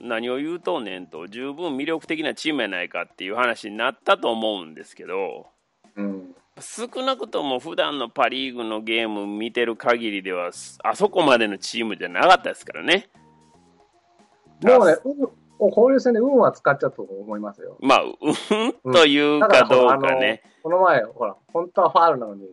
[0.00, 5.46] 何を言うとんねんと、十分魅力的なチームやないかっていう話になったと思うんですけど、
[5.96, 6.34] うん。
[6.60, 10.50] 少なくとも普段のパ・リーグのゲーム見てる限りでは、
[10.84, 13.08] あそこまでのチームじゃなかったですからね。
[14.62, 15.26] もうね、運、も
[15.60, 17.76] う交流戦で運は使っちゃったと思いますよ。
[17.80, 20.42] まあ、うんというかどうかね。
[20.62, 22.50] この前、ほら、本当はファールなのに、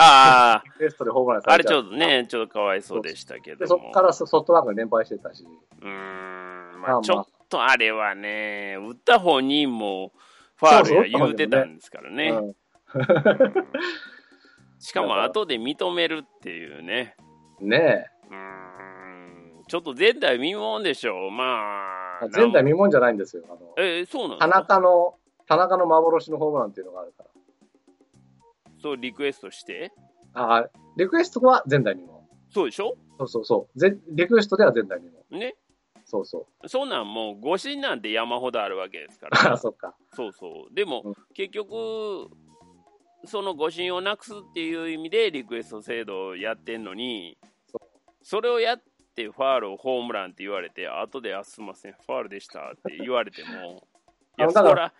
[0.00, 3.66] あリクエストでホームランあ、あれされちゃうちょっとね、ちょっとかわいそうでしたけど。
[3.66, 10.12] そこからソフトバンクに連敗してたし、うーん、まあちょっとあれはね、打った本人も
[10.56, 12.32] ファールや言うてたんですからね。
[14.78, 17.16] しかも後で認めるっていうね。
[17.60, 21.30] ねうーん、ちょっと前代未聞でしょう。
[21.32, 22.28] まあえ、。
[22.28, 23.42] 前代未聞じゃないんですよ。
[23.48, 27.24] あの、えそうなんで田中の、田中の幻のホームランっていうのがあるか
[28.78, 28.82] ら。
[28.82, 29.92] そう、リクエストして。
[30.34, 32.18] ああ、リクエストは前代未聞。
[32.50, 32.96] そうでしょ？
[33.18, 33.78] そうそうそう。
[33.78, 35.38] ぜリクエストでは前代未聞。
[35.38, 35.56] ね。
[36.04, 36.68] そうそう。
[36.68, 39.56] そんなんもう、誤審なんて山ほどあるわけですか ああ、ら。
[39.58, 39.94] そっか。
[40.14, 40.74] そうそう。
[40.74, 42.28] でも、うん結局、
[43.24, 47.36] その誤審をなくすっていう意味でリクエスト制度をやってんのに
[47.66, 47.80] そ、
[48.22, 48.82] それをやっ
[49.16, 53.86] てファールをホームランって言われて、後で、あ、すいません、ファールでしたって言われても、
[54.38, 54.94] いや、そら、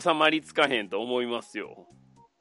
[0.00, 1.88] 収まりつかへんと思いますよ。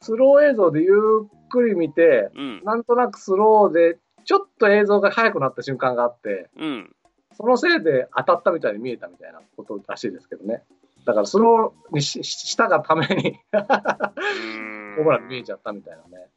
[0.03, 0.91] スロー映像でゆ
[1.23, 2.61] っくり見て、うん。
[2.63, 6.95] なんとなくスローで、ちょっと映像が速くなった瞬間があって、うん。
[7.35, 10.63] そのせいで当たったみたいに見えたみたいなことらしいですけどね。
[11.05, 16.27] だからスローにしししたがためにホームランに見えちゃったみたいなね。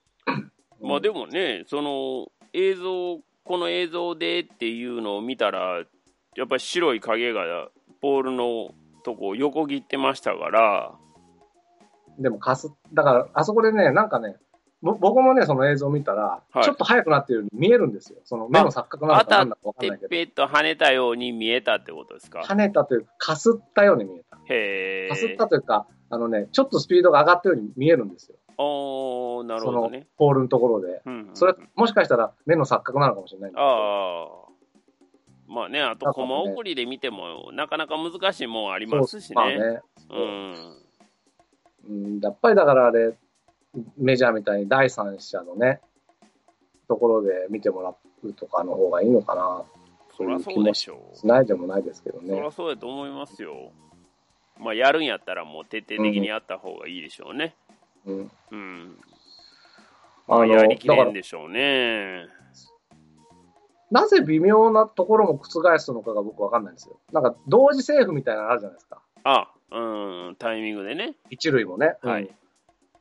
[0.81, 5.85] まあでもね、その映像、この映像でっていうのを見たら、
[6.37, 7.69] やっぱり白い影が
[8.01, 8.75] ボールの
[9.05, 10.95] とこを横切ってましたから、
[12.19, 14.37] でもかす、だからあそこでね、なんかね、
[14.83, 18.19] ぼ僕もね、その映像を見たら、はいちょっと速くなってるように見えるんですよ。
[18.25, 20.09] その目の錯覚なのかなんだかわかんないけど。
[20.09, 22.41] ぺっと跳ねたように見えたってことですか？
[22.41, 24.39] 跳ねたというか、かすったように見えた。
[24.49, 25.37] へかすっえ。
[25.37, 28.37] たというか、あのね、ちょっとスピードが上がったように見えるんですよ。
[28.59, 30.07] おー、なるほどね。
[30.17, 31.03] ポールのところで。
[31.05, 33.67] うんうんそれ、もしかしたら目の錯覚なのかもしれないんですけど。
[33.67, 34.29] ああ。
[35.49, 39.35] まあね、あと、コマ送りで見ても、なかなか難しいもんありますしね。
[39.35, 39.81] まあね。
[40.11, 40.86] うん。
[41.89, 43.17] うん、やっぱりだからあれ、
[43.97, 45.81] メジャーみたいに第三者のね、
[46.89, 49.65] ところで見てもらうとかの方がいいのかな、
[50.17, 51.17] そりゃそうでしょう。
[51.17, 52.51] しないでもないですけどねそりゃ。
[52.51, 53.73] そうやと思いますよ。
[54.59, 57.55] まあ、やるんやったらもう徹底的にやった方がいいでしょうね。
[58.07, 58.31] うん。
[58.51, 58.99] うん。
[60.27, 62.27] まあ、やりきれんでしょうね。
[63.91, 66.99] なぜ微妙なところも覆すのかが僕わかんないんですよ。
[67.13, 69.01] なんか、同時セーフみたいなのあるじゃないですか。
[69.27, 71.17] あ、うん、タイミングでね。
[71.31, 71.97] 一塁もね。
[72.03, 72.31] はいうん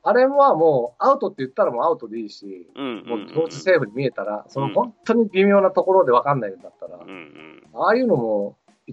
[0.08, 3.08] あれはもう、アウトって言ったらもうアウトでいいし、うん、うん。
[3.08, 7.62] もう同時セーフに見えたら、そのうん本当に微妙なところでわかんないんだったら、うん、うん。
[7.74, 8.92] ああいうのも、い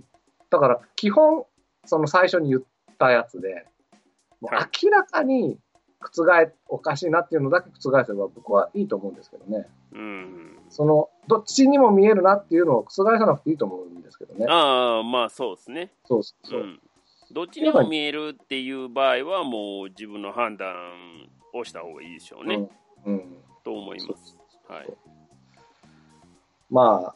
[0.49, 1.45] だから基本、
[1.85, 2.63] その最初に言っ
[2.97, 3.67] たやつで、
[4.41, 5.59] もうはい明らかに
[5.99, 9.67] 覆おかしいなっていうのだけ覆せば僕はいいと思うんですけどね。
[9.93, 10.57] うん。
[10.69, 14.47] その、どっちにも見えるなっていうのを覆さなくていいと思うんですけどね。
[14.49, 15.91] ああ、まあそうですね。
[16.05, 16.63] そうそうそうう。
[16.63, 16.81] ん。
[17.33, 20.75] どっちにも見えるっていう場合は、もう自分の判断
[21.53, 22.69] をした方がいいでしょうね。
[23.05, 23.15] うん。
[23.15, 23.37] うん。
[23.63, 24.37] と思います。
[24.67, 24.93] はい。
[26.69, 27.15] ま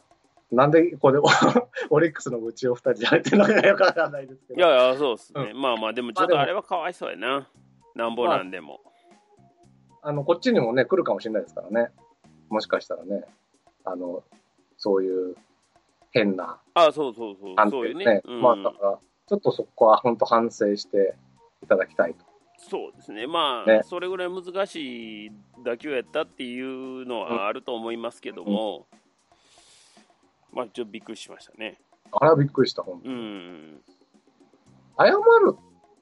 [0.50, 1.20] なんでこれ、
[1.90, 4.58] オリックスのうちを二人でやってるのかよくわかんないですけど。
[4.58, 5.52] いやいや、そうですね。
[5.54, 7.48] まあまあ、でもちょっとまあれはかわいそうやな。
[7.94, 8.80] なんぼなんでも。
[10.02, 11.90] あの、こっちにもね、来るかもしれないですからね。
[12.48, 13.24] もしかしたらね。
[13.84, 14.22] あの、
[14.76, 15.36] そういう
[16.10, 17.54] 変なあそうそうそう。
[17.56, 18.22] 判そういうね。。
[18.24, 18.98] うんまあ、だから、
[19.28, 21.14] ちょっとそこは本当反省して
[21.62, 22.24] いただきたいと。
[22.58, 23.26] そうですね。
[23.26, 25.32] まあ、ねそれぐらい難しい
[25.64, 28.86] 打球やったっていうのはあると思いますけども、
[30.52, 31.78] まあ、ちょっとびっくりしましたね。
[32.10, 33.18] あれはびっくりした、本当うに。
[33.18, 33.80] ん。
[34.98, 35.14] 謝る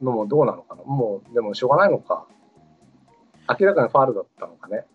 [0.01, 0.83] のもどうなのかな？
[0.85, 2.27] もう、でもしょうがないのか。
[3.59, 4.87] 明らかにファールだったのかね。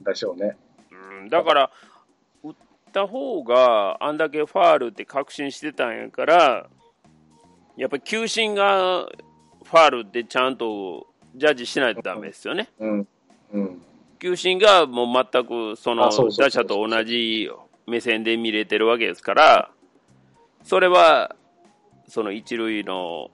[0.00, 0.56] でしょうね。
[1.20, 1.70] うん、だから、
[2.42, 2.54] 打っ
[2.92, 6.68] た方があんだけファールって確信してたんやから、
[7.78, 12.68] やっぱり球審がファールってちゃんとジャッジしないとダメですよね。
[12.80, 13.08] うん。
[13.52, 13.82] うん。
[14.18, 17.48] 球審がもう全くその打者と同じ
[17.86, 19.70] 目線で見れてるわけですから、
[20.64, 21.36] それは
[22.08, 23.30] その一塁の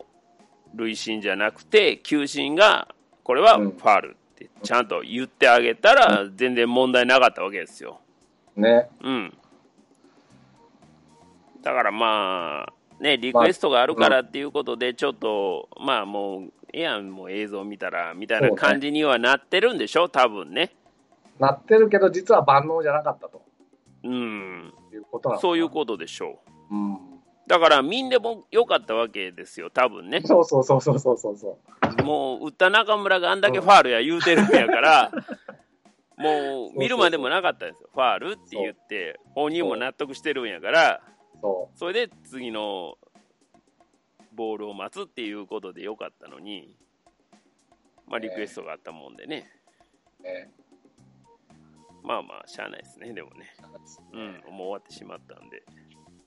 [0.74, 8.00] 塁審じゃなくて、球審がこれはファールってちゃんと言ってあげたら、全然問題なかったわけですよ。
[8.56, 8.90] ね。
[9.02, 9.34] うん。
[11.62, 12.72] だからまあ、
[13.04, 20.74] ね、リクエストがあるからっていうことで、ちょっと、まあもう、ええやん、もう映像見たら、みたいな感じにはなってるんでしょ、多分ね。
[21.38, 23.42] なってるけど、実は万能じゃなかったと
[24.04, 24.72] うん。
[24.90, 26.38] いうことそういうことでしょ
[26.70, 26.98] うん。
[27.46, 30.22] だから、みんでも良かったわけですよ、多分ね。
[30.24, 31.58] そうそうそうそうそうそうそ
[32.00, 32.02] う。
[32.04, 35.12] もう、打った中村があんだけファールや言うてるんやから、
[36.16, 37.90] もう、見るまでもなかったんですよ。
[37.92, 41.02] ファールって言って、本人も納得してるんやから、
[41.44, 42.96] そそれで次の
[44.32, 46.74] ボールを待つっていうことでよかったのに、
[48.06, 49.50] まあ、リクエストがあったもんでね。
[50.20, 50.22] う。
[50.22, 50.50] ね。
[52.02, 53.54] まあまあ、しゃあないですね、でもね。
[54.12, 55.62] うん、もう終わってしまったんで。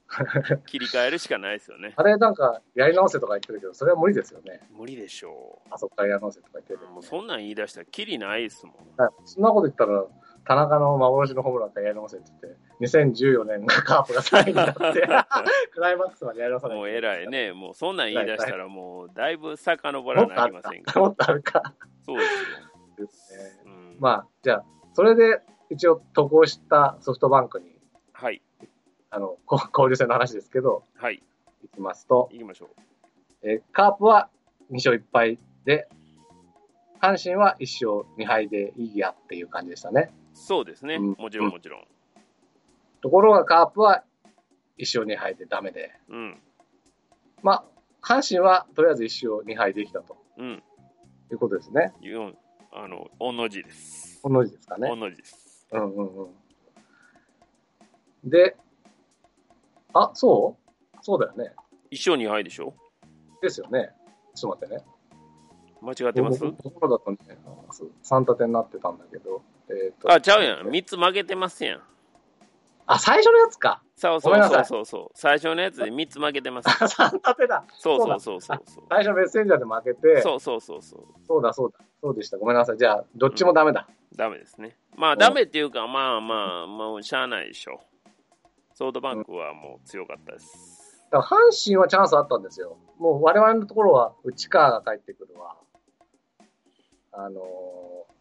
[0.67, 1.93] 切り替えるしかないですよね。
[1.95, 4.61] あれなんか、やり直せとか言ってるけど、それは無理ですよね。
[4.69, 6.79] 無理でしょあそこからやり直せとか言ってるう。
[6.81, 8.75] けど、もうそんなん言い出したら、きりないですもん。
[9.01, 10.05] はいそんなこと言ったら、
[10.47, 12.31] 田中の幻のホームランからやり直せって
[12.79, 14.79] 言って、2014年がカープが3位になって、
[15.73, 17.27] クライマックスまでやり直さないもう偉い。
[17.27, 20.93] ね、もうそんなん言い出したら、もうだいぶ遡らなもっとあるりませんか。
[20.93, 21.73] かもっとあるか。
[22.05, 23.05] そうですよ。
[23.05, 23.61] ですね。
[23.65, 27.77] うん、まあ、じゃあ、それで一応渡航したソフトバンクに、
[28.13, 28.41] はい、
[29.09, 31.21] あの、こ交流戦の話ですけど、はい、
[31.63, 32.69] いきますと、行きましょう。
[33.43, 34.29] えーカープは
[34.71, 35.89] 2勝1敗で、
[37.01, 40.11] 阪神は1勝2敗でいいやっていう感じでしたね。
[40.39, 41.83] そうですね、うんもちろんもちろん。
[43.01, 44.03] ところがカープは
[44.77, 46.39] 1勝2敗でダメで、うん、
[47.41, 47.65] まあ、
[48.01, 50.63] 阪神はとりあえず1勝2敗できたとうん、
[51.31, 51.93] いうことですね。
[52.01, 52.35] いう
[52.71, 54.19] あの、御の字です。
[54.21, 54.95] この字ですかね御。
[54.95, 55.67] の字です。
[55.71, 56.29] うんうんうん。
[58.29, 58.55] で、
[59.93, 60.57] あ、そ
[60.93, 60.97] う？
[61.01, 61.53] そうだよね。
[61.89, 62.73] 一勝二敗でしょ？
[63.41, 63.89] ですよね。
[64.35, 64.83] ちょっと待ってね。
[65.81, 66.39] 間違ってます？
[66.43, 67.17] 僕ところだとね、
[68.03, 70.11] 3立てになってたんだけど、えっ、と。
[70.11, 70.69] あ、ちゃうやん。
[70.69, 71.81] 三つ負けてますやん。
[72.85, 73.81] あ、最初のやつか。
[73.95, 75.11] そうそうそうそうそう。
[75.15, 76.69] 最初のやつで三つ負けてます。
[76.69, 77.63] 3立てだ。
[77.73, 78.59] そうそうそうそう。
[78.89, 81.01] 最初メッセンジャーで負けて、そうそうそうそう。
[81.25, 81.79] そうだそうだ。
[82.01, 82.37] そうでした。
[82.37, 82.77] ごめんなさい。
[82.77, 83.87] じゃあ、どっちもダメだ。
[84.15, 84.77] ダメですね。
[84.95, 87.81] まあ、ダメっていうか、まあまあ、まあ、しゃあないでしょ。
[88.73, 91.03] ソードバンクはもう強かったです。
[91.09, 92.77] だから阪神はチャンスあったんですよ。
[92.99, 95.55] もう我々のところは内川が帰ってくるわ。
[97.11, 98.16] あのー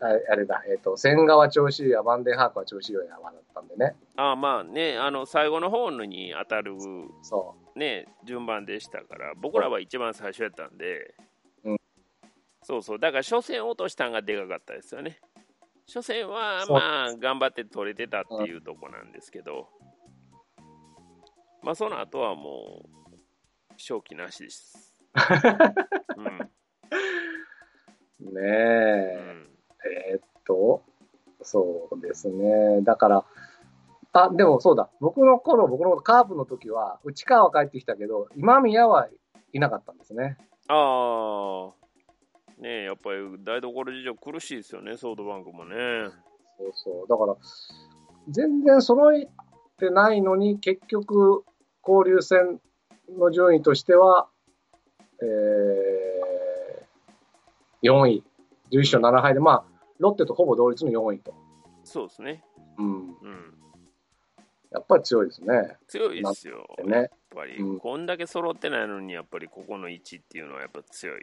[0.00, 3.94] ああれだ、えっ、と、千川調子いいや、バンデンハークは調子いいやだったんでね。
[4.16, 6.76] あまあね、あの、最後の方に当たる
[7.22, 11.14] そね、順番でしたから、僕らは一番最初やったんで、
[11.64, 11.76] うん
[12.62, 15.20] そうそう、だから初戦落としたんがでかかったですよね。
[15.86, 19.68] 初戦はまあ、頑張って取れてたっていうとこなんですけど、
[21.62, 23.14] まあ、その後はもう、
[23.72, 24.94] 勝機なしです。
[26.16, 26.50] うん
[28.30, 28.34] う。
[28.34, 29.32] ねうえ。
[29.46, 30.82] んえーっと、
[31.42, 32.82] そうですね。
[32.82, 33.24] だから、
[34.12, 34.90] あ、でもそうだ。
[35.00, 39.08] 僕の頃、僕のカープの時は、内川は帰ってきたけど、今宮は
[39.52, 40.36] いなかったんですね。
[40.68, 45.74] ああ、ねえやっぱり台所事情苦しいですよね、ソードバンクもね。
[46.58, 47.08] そうそう。
[47.08, 47.36] だから、
[48.28, 49.28] 全然揃え
[49.78, 51.44] てないのに、結局、
[51.86, 52.60] 交流戦
[53.18, 54.28] の順位としては、
[55.22, 58.24] えー、4位。
[58.72, 59.69] 11勝7敗で、まあ、
[60.00, 61.34] ロッテとほぼ同率の4位と。
[61.84, 62.42] そうですね。
[62.78, 62.86] うん。
[62.86, 63.54] うん。
[64.72, 65.76] やっぱり強いですね。
[65.88, 66.66] 強いですよ。
[66.84, 66.96] ね。
[66.96, 71.22] やっぱり、うんこんだけ揃ってないのに、やっぱりここの位置っていうのはやっぱ強い。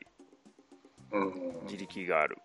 [1.12, 1.60] うん。
[1.63, 2.38] 自力がある。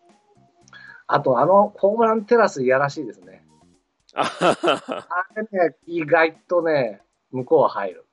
[1.07, 3.45] あと、あの、ホームランテラスいやらしいですね。
[4.14, 4.27] あ
[5.37, 8.07] れね、意外とね、向こうは入る。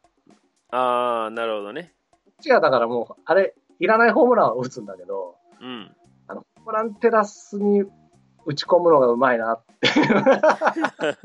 [0.71, 1.93] あー、なるほどね。
[2.11, 5.95] こっちはだからもう、あれ、いらないホームランは打つんだけど、うん。
[6.27, 7.83] あの、ホームランテラスに
[8.45, 10.07] 打ち込むのがうまいなっていう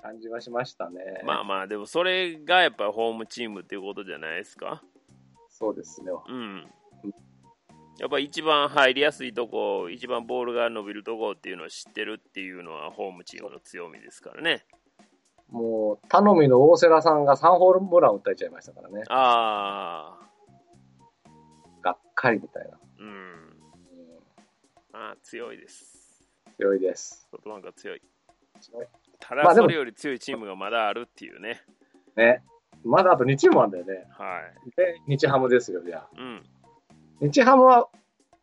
[0.00, 1.20] 感じはしましたね。
[1.24, 4.82] まあまあ、でもそれがやっぱホームチームっていうことじゃないですか？
[5.48, 6.10] そうですね。
[6.28, 6.70] うん。
[7.98, 14.66] やっぱ一番入りやすいとこ、一番ボールが伸びるとこっていうのを知ってるっていうのはホームチームの強みですからね。
[15.48, 19.02] もう、頼みの大瀬良さんが3ホームラン打たれちゃいましたからね。
[19.08, 21.30] ああ、
[21.82, 22.78] がっかりみたいな。
[24.96, 25.02] うん。
[25.02, 26.28] うんあー強いです。
[26.58, 27.28] 強いです。
[27.30, 28.00] ソフトバンクは強い。
[28.60, 28.86] 強い
[29.18, 31.62] ただそれより強いチームがまだあるっていうね。
[32.16, 32.42] ね。
[32.84, 34.06] まだあと2チームあるんだよね。
[34.10, 34.70] はい。
[34.76, 36.08] で、日ハムですよ、じゃあ。
[36.16, 36.42] うん。
[37.20, 37.88] 日ハムは、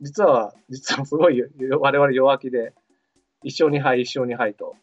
[0.02, 1.48] 実は、実はすごいよ
[1.80, 2.74] 我々弱気で、
[3.46, 4.76] 1勝2敗、1勝2敗と、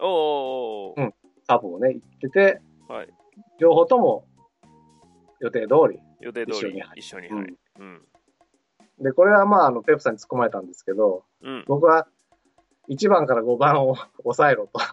[0.00, 1.14] おー、うん
[1.44, 3.08] サポもね、言ってて、はい。
[3.58, 4.24] 両方とも
[5.40, 6.00] 予定通り。
[6.20, 7.54] 予定通り一一緒に、うんはい。
[7.80, 8.02] うん。
[9.00, 11.64] で、これはまあ、あの、ペップさんに突っ込まれたんですけど、うん。
[11.66, 12.06] 僕は
[12.88, 14.80] 1番から5番を 抑えろと。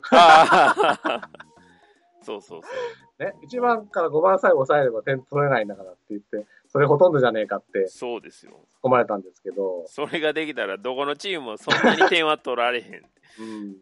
[2.22, 3.24] そうそうそう。
[3.24, 8.62] ね、1番から5番さえ抑えれば点取れないんだからって言って、それほとんどじゃねえかって突っそうですよ。
[8.84, 13.04] 込まれたんですけど、それができたら、どこのチームもそんなに点は取られへん。
[13.39, 13.78] うん。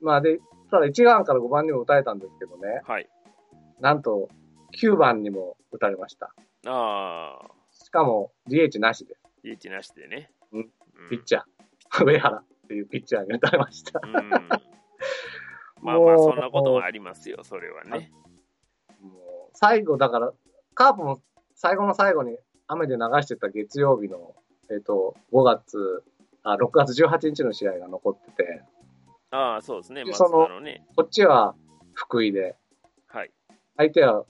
[0.00, 3.08] まあで、ただ1番から5番にも打たれたんですけどね、はい。
[3.80, 4.28] なんと、
[4.80, 6.32] 9番にも打たれました。
[6.66, 10.30] ああ、しかも DH なしで、リーチなしでね。
[10.52, 14.00] うんうんピッチャー、上原っていうピッチャーに打たれました。
[14.02, 14.12] うん。
[15.80, 18.12] まあまあ、そんなこともありますよ、それはね。
[19.00, 19.10] も
[19.48, 20.32] う最後、だから、
[20.74, 21.22] カープも
[21.54, 22.36] 最後の最後に
[22.66, 24.34] 雨で流してた月曜日の、
[24.70, 26.04] えっ、と、5月、
[26.42, 28.62] あ、6月18日の試合が残ってて、
[29.30, 30.86] ああ、そうですね、松でその田のね。
[30.96, 31.54] こっちは
[31.92, 32.56] 福井で、
[33.06, 33.30] はい。
[33.76, 34.24] 相手は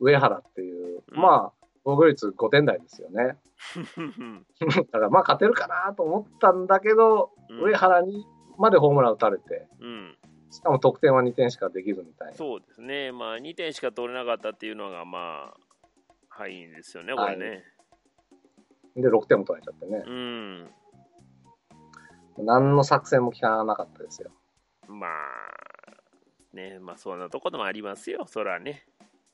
[0.00, 3.38] 上原っていう、うんまあ、防御率5点台ですよね。
[4.58, 8.26] だからまあ勝てるかなと思ったんだけど、うん上原に
[8.58, 10.18] までホームラン打たれて、うん。
[10.50, 12.34] しかも得点は2点しかできずみたいな。
[12.34, 15.56] そうですね、まあ、2点しか取れなかったっていうのが、まあ、
[16.28, 17.64] 敗因ですよね、これね。
[18.94, 20.04] で、6点も取られちゃってね。
[20.06, 20.70] うん。
[22.46, 24.30] 何の作戦も効かなかったですよ。
[24.86, 28.86] まあ、ね、まあ、そんなところもありますよ、そらね。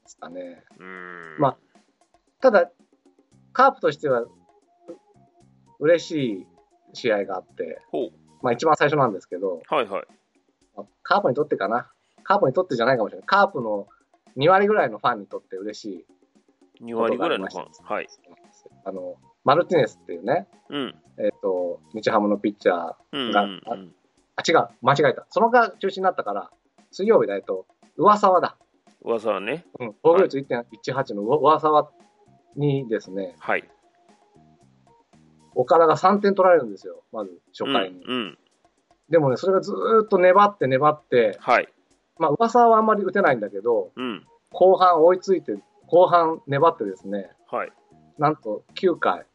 [0.03, 0.65] ですかね。
[0.79, 1.37] うん。
[1.39, 1.59] ま
[2.41, 2.71] ただ、
[3.53, 4.31] カープとしては、う
[5.79, 6.11] 嬉し
[6.41, 6.47] い
[6.93, 7.81] 試合があって。
[8.43, 10.05] まあ一番最初なんですけど、はいはい。
[10.77, 11.91] まあカープにとってかな。
[12.23, 13.27] カープにとってじゃないかもしれない。
[13.27, 13.87] カープの
[14.37, 16.07] 2割ぐらいのファンにとって嬉し
[16.81, 18.09] い2割ぐらいのファンはい。
[18.85, 20.95] あの、マルティネスっていうね、うん。
[21.19, 23.95] えっ、と、日ハムのピッチャー、がうんうんうん。
[24.37, 25.27] あ、違う、間違えた。
[25.31, 26.51] そのが中止になったから、
[26.91, 27.67] 水曜日だ、えっと、
[27.97, 28.57] 上沢だ。
[29.03, 29.65] 噂はね。
[29.79, 31.91] うん、防御率1.18の上上沢
[32.57, 33.69] にですね、はい。
[35.55, 38.03] 岡田が3点取られるんですよ、まず初回に。
[38.05, 38.13] うん。
[38.13, 38.39] うん。
[39.09, 41.69] でもね、それがずーっと粘って粘って、はい。
[42.19, 44.27] まあ、上沢はあんまり打てないんだけど、うん。
[44.53, 47.73] 後半追いついて、後半粘ってですね、はい。
[48.19, 49.27] なんと9回、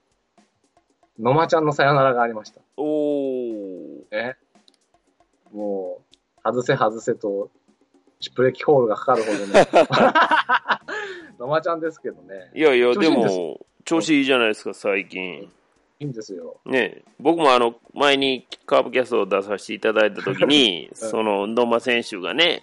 [1.19, 2.61] 野間ちゃんのサヨナラがありました。
[2.77, 4.09] おー。
[4.11, 4.37] ね。
[5.51, 7.49] もう、外せ外せと、
[8.35, 9.67] プレキホールがかかるほどね。
[11.39, 15.49] 野間ちゃんですけどね、いやいや、でも、調子いいじゃないですか、最近。
[15.99, 16.57] いいんですよ。
[16.65, 22.61] ね僕もあの、前にカーブキャストを出させていただいたときに、 うんその、野間選手がね、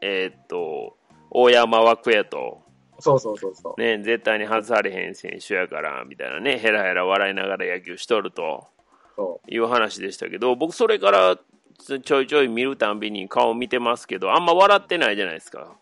[0.00, 0.96] えーっと、
[1.30, 2.60] 大山枠やと、
[3.00, 3.80] そうそうそうそう。
[3.80, 8.66] ね、絶対に外されへん選手やから、みたいなね、ヘラヘラ笑いながら野球しとると
[9.14, 11.38] そいう話でしたけど、僕それから
[11.78, 15.76] ちょいちょい見るたんびに顔見てますけど、あんま笑ってないじゃないですか。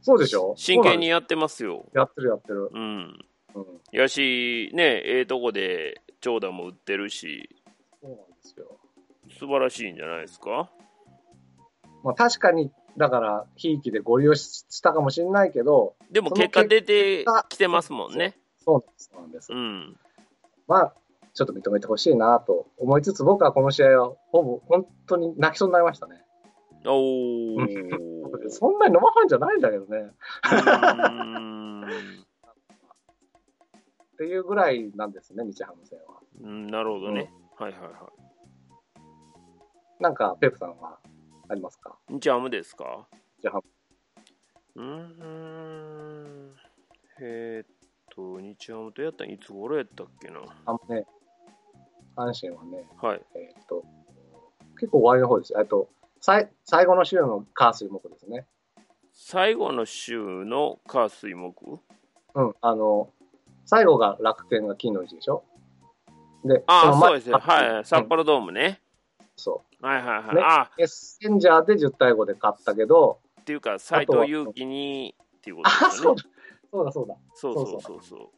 [0.00, 0.54] うそうでしょ？
[0.56, 1.86] 真剣にやってますよ。
[1.94, 2.70] やってるやってる。
[2.72, 3.24] うん。
[3.54, 3.66] うん。
[3.92, 7.48] やし、ね、ええとこで長打も打ってるし、
[8.02, 8.78] そうなんですよ。
[9.38, 10.70] 素晴らしいんじゃないですか？
[12.02, 18.38] まあ確かに、だから、ひいきでご利用ししたかもしれないけど、でも結果出てきてますもんね。
[18.64, 19.10] そうなんです。
[19.12, 19.52] そうなんです。
[19.52, 19.96] うん。
[20.66, 20.94] まあ、
[21.34, 26.24] ちょっと認めてほしいなと思いつつ、僕はこの試合は、ほぼ、本当に泣きそうになりましたね。
[26.86, 28.48] おー。
[28.48, 30.10] そんなに野間ファンじゃないんだけどね。
[34.14, 36.20] っていうぐらいなんですね、日ハム戦は。
[36.42, 37.32] うんなるほどね。
[37.58, 38.12] はいはいは
[39.98, 40.98] なんか、ペプさんは
[41.48, 41.98] ありますか？
[42.08, 42.14] い。
[42.14, 43.06] 日ハムですか？
[43.42, 43.64] 日ハム。
[44.76, 46.54] うーん。
[47.22, 47.68] えーっ
[48.14, 50.40] と、日ハムとやったんいつ頃やったっけな？
[50.64, 51.06] あのね、
[52.16, 53.22] 阪神はね、はい。
[53.34, 53.84] えーっと、
[54.78, 55.52] 結構終わりの方です。
[55.58, 55.90] えっと、
[56.20, 58.46] 最最後の週の火水木ですね。
[59.12, 61.80] 最後の週の火水木？
[62.34, 63.10] うん、あの、
[63.64, 65.42] 最後が楽天が金の位置でしょ？
[66.44, 67.36] で、ああ、そうですね。
[67.36, 67.84] はい。
[67.84, 68.80] 札うん幌ドームね。
[69.36, 70.36] そはいはいはい。
[70.36, 70.80] ねああ、う。
[70.82, 76.16] エッセンジャーで10対5で勝ったけど、っていうか、斎藤佑樹にっていうことあ、ですよ
[76.70, 76.84] そうね。
[76.84, 78.28] だ、そうだ、そうだ、そうそうそうそう。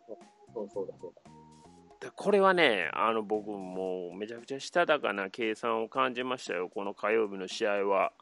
[0.55, 1.31] そうそうだ、そうだ。
[2.03, 8.13] でこれはね、あの僕もうめちゃくちゃしたたかな計算を感じましたよ、この火曜日の試合は。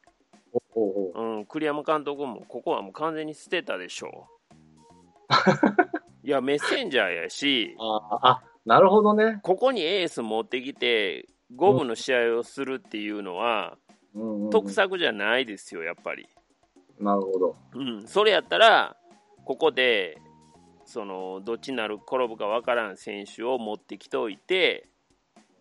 [1.14, 4.56] うん、栗山監督もここはもう完全に捨てたでしょう。
[6.26, 9.40] いや、メッセンジャーやし、ああ、なるほどね。
[9.42, 11.26] ここにエース持ってきて、
[11.56, 13.78] 五分の試合をするっていうのは、
[14.14, 16.28] うんうんうん得策じゃないですよ、やっぱり。
[16.98, 17.56] なるほど。
[17.74, 18.96] うん、それやったら、
[19.44, 20.18] ここで、
[20.91, 24.88] その、どっちになる、転ぶかわからん選手を持ってきておいて、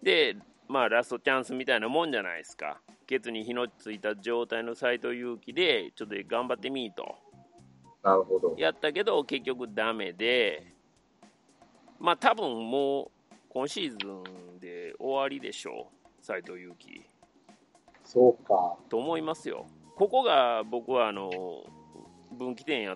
[0.02, 0.36] で、
[0.68, 2.82] まあ、ラストチャンスみたいなもんじゃないですか。
[3.06, 7.16] ケツに火のついた状態の斎藤佑樹で、ちょっと頑張ってみーと。
[8.02, 8.56] なるほど。
[8.58, 10.74] やったけど、結局ダメで、
[12.00, 17.04] まあ、多分もう、今シーズンで終わりでしょう、斎藤佑樹。
[18.04, 18.76] そうか。
[18.90, 19.68] と思いますよ。
[19.96, 21.30] ここが僕はあの
[22.32, 22.96] 分岐点や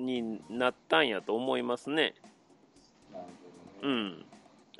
[0.00, 2.14] になったんやと思いますね。
[3.82, 4.24] うん。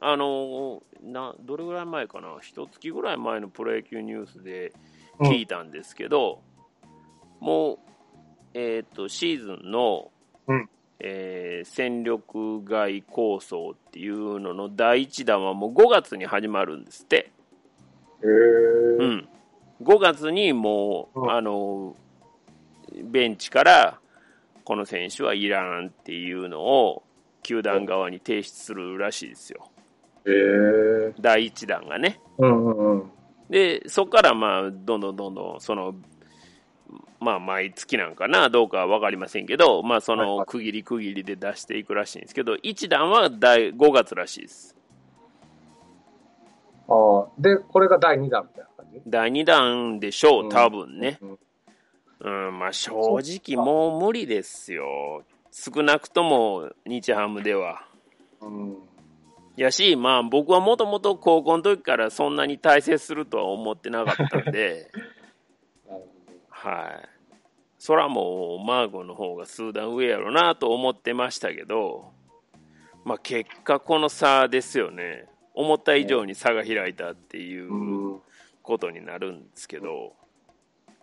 [0.00, 4.72] あのなどれぐらい前かな、一月ぐらい前のプロ野球ニュースで
[5.20, 6.40] 聞いたんですけど、
[7.38, 7.78] もう、
[8.54, 10.10] えっとシーズンの、
[10.46, 10.68] うん。
[10.98, 17.30] えー戦力外構想っていうのの第1弾はもう5月に始まるんですって。
[18.22, 18.98] へー。
[18.98, 19.28] うん、
[19.82, 21.30] 5月にもう、うん。
[21.30, 21.94] あの
[23.04, 23.99] ベンチから
[24.70, 27.02] この選手はいらんっていうのを
[27.42, 29.68] 球団側に提出するらしいですよ、
[30.24, 32.20] へー第1弾がね。
[32.38, 33.10] うんうんうん。
[33.48, 35.96] で、そこからまあどんどんどんどんその、
[37.18, 44.76] まあ、毎月なんかな、どうかは分かりませんけど、まあ、その区切り区切りで出していくらしいんですけど、1弾は第5月らしいです。
[46.88, 49.02] ああ、で、これが第2弾みたいな感じ？
[49.04, 51.18] 第2弾でしょう、多分ね。
[51.20, 51.38] うんうん、
[52.28, 55.24] まあ正直もう無理ですよ。
[55.50, 57.86] 少なくとも日ハムでは。
[58.40, 58.76] うん。
[59.56, 64.90] やし、まあ僕はもともと高校の時からそんなに大成するとは思ってなかったんで、
[66.48, 67.08] はい。
[67.78, 72.12] そらもうマーゴの方が数段上やろなと思ってましたけど、
[73.04, 75.26] まあ結果この差ですよね。
[75.54, 78.20] 思った以上に差が開いたっていう。
[78.62, 80.14] ことになるんですけど、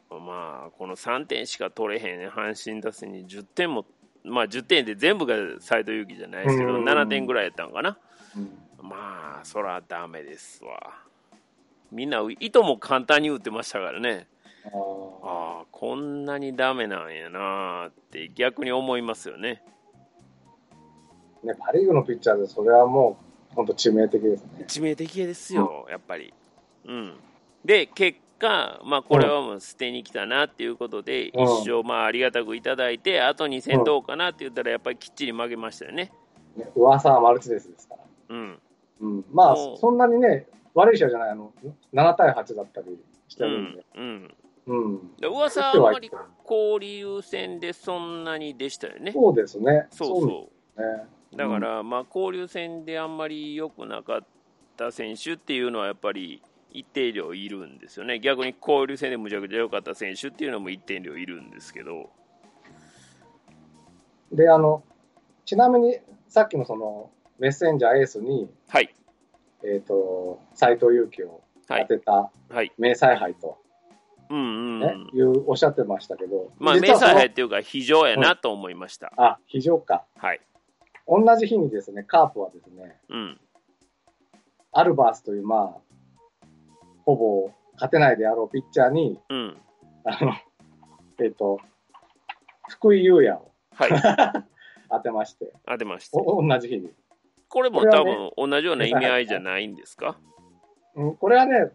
[0.09, 3.85] まあ、この3点しか取れへん阪神打線に10点も、
[4.23, 7.97] まあ10点で全部が斎藤佑樹じゃないですけど、うん7点ぐらいやったんかな。
[8.35, 10.79] うんまあ、そらダメですわ。
[11.91, 14.27] みんな、いとも簡単に打ってましたからね。
[14.65, 19.63] あああ、こんなにダメなんやなって逆に思いますよね。
[21.43, 21.47] あ。
[21.47, 23.17] ね、パ・リーグのピッチャーでそれはも
[23.51, 24.65] う、本当致命的ですね。
[24.67, 26.33] 致命的ですよ、やっぱり。
[26.85, 27.13] うん。
[27.65, 36.11] で、結果、まあ、これはもう捨てに来たなっていうことで、うん一生、まあ、ありがたくいただいて、あと2戦どうかなって言ったら、やっぱりきっちり負けましたよね。
[36.55, 38.01] ね噂はマルチネスですから。
[38.29, 38.59] うん。
[39.01, 39.25] うん。
[39.31, 41.51] まあそんなにね、悪い試合じゃない、あの、
[41.93, 43.83] 7対8だったりしてうるんでん。。
[43.95, 44.35] うん。
[44.67, 45.15] うん。
[45.17, 46.11] で噂はあんまり
[46.49, 49.11] 交流戦でそんなにでしたよね。
[49.11, 49.87] そうですね。
[49.91, 50.81] そうそう。
[50.81, 51.05] うね。
[51.35, 54.21] だから、まあ、交流戦であんまり良くなかっ
[54.75, 58.19] た選手っていうのはやっぱり一定量いるんですよね。
[58.19, 62.09] 逆に交流戦でむちゃくちゃ良かった選手っていうのも一定量いるんですけど。
[64.31, 64.83] で、あの、
[65.45, 65.97] ちなみに、
[66.27, 67.09] さっきのその、
[67.39, 68.93] メッセンジャーエースに、はい。
[69.63, 71.87] えっ、と、斎藤佑樹をはい。
[71.87, 72.71] 当てたはい。
[72.77, 73.57] 明采杯と、
[74.29, 75.09] うんうん。
[75.13, 79.11] いうおっしゃってましたけど、まあ、実はその明細杯っていうか、非常やなと思いました。
[79.17, 80.05] あ、非常か。
[80.17, 80.41] はい。
[81.07, 83.39] 同じ日にですね、カープはですね、うん。
[84.71, 85.86] アルバースという、まあ、
[87.07, 89.57] ほぼ勝てないであろうピッチャーに、うん。
[90.03, 90.33] あの、
[91.23, 91.59] えっ、と、
[92.67, 93.91] 福井優也をはい。
[94.91, 96.19] 当てまして、当てました。
[96.19, 96.93] お同じ日に。
[97.47, 100.17] これも多ね分同じような意味合いじゃないんですか？
[100.95, 101.71] うん、これはね、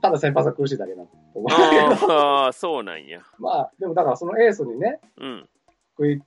[0.00, 3.20] ただ先発が苦しいだけだと思うけど、ああ、そうなんや。
[3.38, 5.48] まあ、でもだからそのエースにね、うん。
[5.94, 6.20] 福井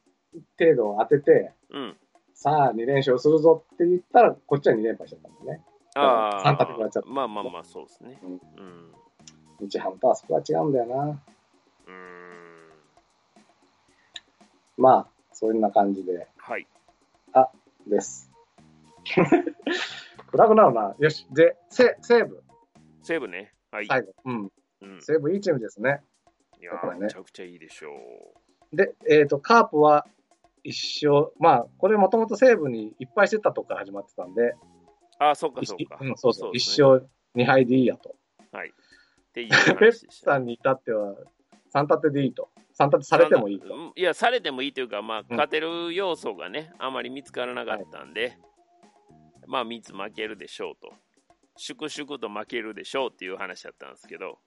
[0.57, 1.97] 程度を当てて、うん。
[2.33, 5.61] さあ2連勝するぞって言ったら、こっちは2連敗しちゃったんでね。
[5.95, 8.19] あ三角になっちゃったあ、まあまあまあ、そうですね。
[8.23, 8.31] うん。
[8.31, 8.91] うん。
[9.61, 10.73] 日ハムとはそこは違うん。
[10.73, 11.03] だよな。
[11.03, 11.15] うーん。
[14.77, 15.59] まあ、そん。
[15.59, 16.67] な感じで、はい。
[17.87, 18.31] です。
[20.31, 20.95] 暗くなるな。
[20.97, 21.27] よし。
[21.31, 22.43] で、西西武、
[23.03, 23.53] 西武ね。
[23.71, 23.87] はい。
[23.87, 24.13] 最後。
[24.25, 24.51] うん。
[24.81, 26.01] うん、西武いいチームですね。
[26.59, 27.89] いやこれねめちゃくちゃいいでしょ
[28.73, 28.75] う。
[28.75, 30.07] で、えっ、と、カープは
[30.63, 34.33] 一勝、まあ、これもともと西武にいっぱいしてたとこから始まってたん。
[34.33, 34.55] で、
[35.19, 35.97] ああ、そうか、そう一か。
[35.99, 38.15] うん、そうそう、一勝二敗でいいやと。
[38.51, 38.69] はい。
[38.69, 38.71] っ
[39.33, 40.31] ていうペ ッ話でした。
[40.31, 41.15] さんに至っては、
[41.69, 42.49] 三立てでいいと。
[42.73, 43.73] 三立てされてもいいと。
[43.73, 48.37] うんいや、されてもいいというか、まあ、ん勝てる要素がね、あまり見つからなかったんで、
[49.47, 50.93] まあ、3つ負けるでしょうと。
[51.57, 54.39] 粛々と負けるでしょうっていう話だったんですけど、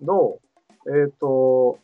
[0.00, 0.40] ど
[0.84, 1.04] う？
[1.04, 1.78] えっ、と、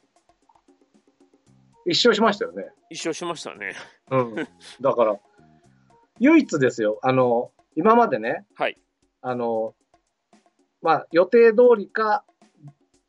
[1.86, 2.70] 一勝しましたよね。
[2.90, 3.74] 一勝しましたね。
[4.10, 4.34] うん。
[4.80, 5.18] だから、
[6.18, 6.98] 唯一ですよ。
[7.02, 8.76] あの、今までね、はい。
[9.20, 9.74] あの、
[10.82, 12.24] まあ、予定通りか、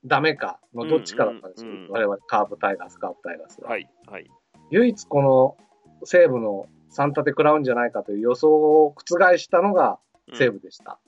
[0.05, 1.71] ダメかのどっちかだったんですよ。
[1.71, 3.69] うんうんうん我々、カープタイガース、カープタイガースが。
[3.69, 3.89] はい。
[4.07, 4.29] はい。
[4.71, 5.57] 唯一この
[6.03, 10.99] 西武の三立て食らうんじゃないかという予想を覆したのがうん西武でした。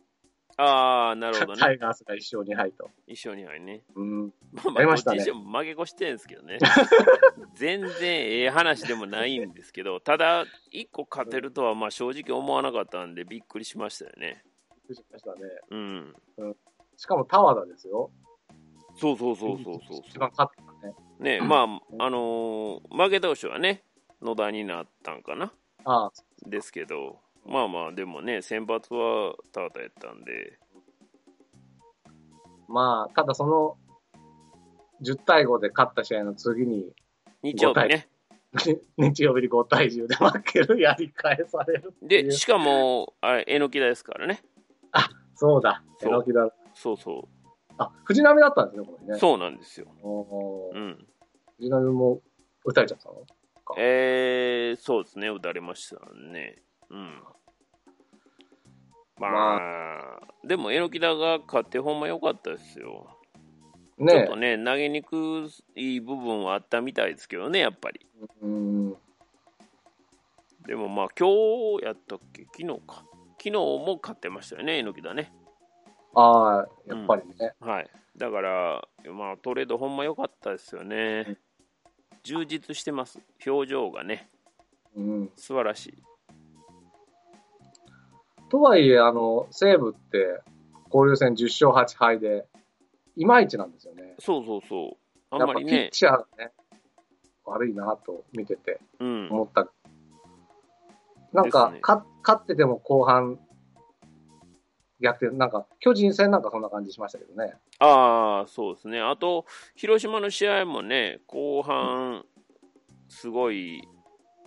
[0.64, 1.76] ああ、なるほどタね。
[1.76, 2.92] イガースが一勝二敗と。
[3.08, 3.84] 一勝2敗ね。
[3.96, 4.34] うん。
[4.54, 6.60] まあ、ましたね負け越してるんですけどね。
[7.56, 14.44] 全然ええ話でもないんですけど、ただ、1個勝てるとはまあ正直思わなかったんで、びっくりしましたよね。
[14.70, 15.42] びっくりしましたね。
[15.70, 16.16] うん。
[16.96, 18.12] しかも田和田ですよ。
[18.96, 20.94] そうそうそうそうそう一番勝ったね。
[21.40, 21.64] ね、 ま
[22.00, 23.84] あ、あのー負け投手はね、
[24.22, 25.52] 野田になったんかな。
[25.86, 26.12] ああ、
[26.46, 30.60] ですけど、まあまあ、でもね、先発は田畑やったんで、
[32.68, 33.78] まあ、ただその、
[35.04, 36.94] 10対5で勝った試合の次に、
[37.44, 38.08] 日曜日ね、
[38.98, 41.94] 日曜日に5対10で負ける、やり返される。
[42.02, 44.42] で、しかも、あれ、えのきだですからね。
[45.36, 46.54] そうだ、えそうのきだ。
[46.74, 47.28] そうそ
[47.80, 49.12] あ、藤波だったんですね、これう。
[49.12, 49.18] ね。
[49.18, 49.88] そうなんですよ。
[50.72, 51.08] うん。
[51.58, 52.22] 藤波も
[52.64, 53.26] 打たれちゃったの？
[53.78, 56.62] えー、そうですね、打たれましたね。
[56.92, 57.24] うん。
[59.18, 63.18] まあ、でも、えのきだが勝ってほんま良かったですよ。
[63.98, 68.06] ちょっねとね、投げにくい部分はあったみたいですけどね、やっぱり。
[68.42, 68.92] うん。
[70.66, 71.28] でもまあ、今
[71.80, 72.46] 日やったっけ？
[72.46, 73.06] 昨日か。
[73.38, 75.34] 昨日も勝ってましたよね、えのきだね。
[76.16, 77.54] ああ、やっぱりね。
[77.60, 77.90] はい。
[78.18, 81.38] だから、まあ、トレードほんま良かったですよね。
[82.24, 83.20] 充実してます。
[83.46, 84.30] 表情がね、
[84.96, 85.32] うん。
[85.36, 86.04] 素晴らしい。
[88.52, 90.42] とはいえ、あの、西武って
[90.94, 92.46] 交流戦10勝8敗で、
[93.16, 94.16] いまいちなんですよね。
[94.20, 94.98] そうそうそう。
[95.30, 96.52] あんやっぱピッまりね、チャーがね、
[97.46, 99.30] 悪いなと見ててうん。
[99.32, 99.72] 思った。
[101.32, 103.40] なんか、ですねか勝ってても後半、
[105.00, 107.54] 逆転、なんか、巨人戦なんかそんな感じしましたけどね。
[107.80, 109.00] ああ、そうですね。
[109.00, 109.46] あと、
[109.76, 112.26] 広島の試合もね、後半、
[113.08, 113.82] すごい、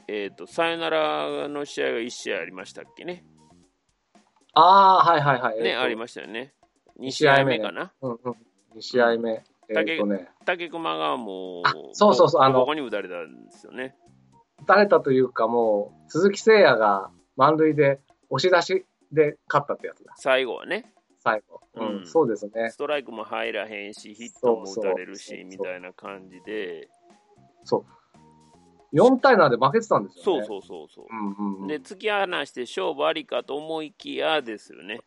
[0.09, 3.25] えっ、と、さよならの試合が1試合ありましたっけね。
[4.55, 5.63] ああ、はいはいはい。
[5.63, 6.55] ね、ありましたよね。
[7.01, 7.93] 2試試合合目かな。
[8.01, 8.33] うんうん。
[8.77, 9.45] 2試合目。
[9.69, 13.97] え竹っ、とね、竹熊がもあう、そうそうそうあのここに打たれたんですよね。
[14.63, 18.01] 打たれたというかもう、鈴木誠也が満塁で
[18.31, 20.13] 押し出しで勝ったってやつだ。
[20.17, 21.61] 最後はね、最後。
[21.75, 22.71] うん、うんそうですね。
[22.71, 26.89] ストライクも入らへんし、ヒットも打たれるし、そうそうみたいな感じで、
[27.65, 28.04] そう。
[28.95, 30.47] 4対7で負けてたんですよね。
[30.47, 31.07] そうそうそうそう。
[31.11, 31.67] うんうんうん。
[31.67, 35.01] で、突き放して勝負ありかと思いきやですよね。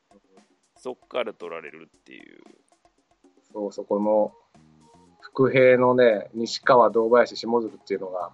[0.75, 2.41] そっから取られるっていう。
[3.53, 4.33] そうそこの、
[5.21, 8.31] 副兵のね、西川、堂林、下鶴っていうのが、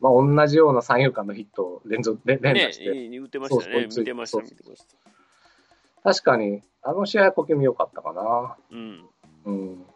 [0.00, 3.86] まあ同じような三遊間のヒットを連続、連打して、、言ってましたね。
[3.86, 4.96] 見てました、見てました。
[6.02, 8.56] 確かに、あの試合は小気味良かったかな。
[8.70, 9.08] うん。
[9.44, 9.86] うん。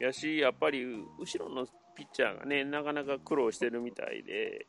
[0.00, 0.84] やし、やっぱり、
[1.18, 4.66] 後ろのピッチャーがね、なかなか苦労してるみたいで、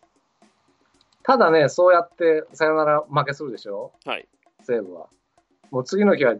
[1.23, 3.93] ただね、そうやってさよなら負けするでしょ？
[4.05, 4.27] はい。
[4.61, 5.07] 西武は。
[5.71, 6.35] もう次の日は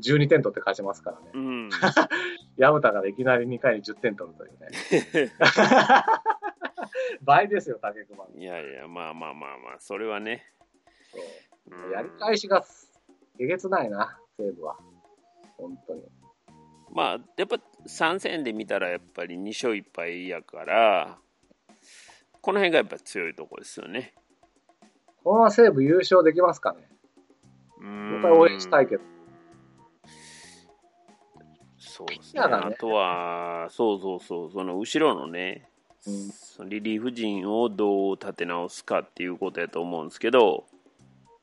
[0.00, 1.30] 12点取って勝ちますからね。
[1.34, 1.70] うん。
[2.58, 5.32] 薮田がいきなり2回に10点取るというね。
[7.22, 8.24] 倍ですよ、竹熊。
[8.36, 10.44] いやいや、まあまあまあまあ、それはね。
[11.92, 12.64] やり返しが
[13.38, 14.76] えげつないな、西武は。
[15.56, 16.02] 本当に。
[16.92, 17.56] まあ、やっぱ
[17.86, 21.18] 3戦で見たら、やっぱり2勝1敗やから、
[22.40, 24.14] この辺がやっぱ強いところですよね。
[25.22, 26.88] このまま西武優勝できますかね？
[28.22, 29.02] 僕は応援したいけど。
[31.78, 32.42] そうですね。
[32.42, 35.68] ねあとは、そうそうそう、その後ろのね、
[36.06, 40.66] うんそのリリーフ陣をどう立て直すかっていうことやと思うんですけど、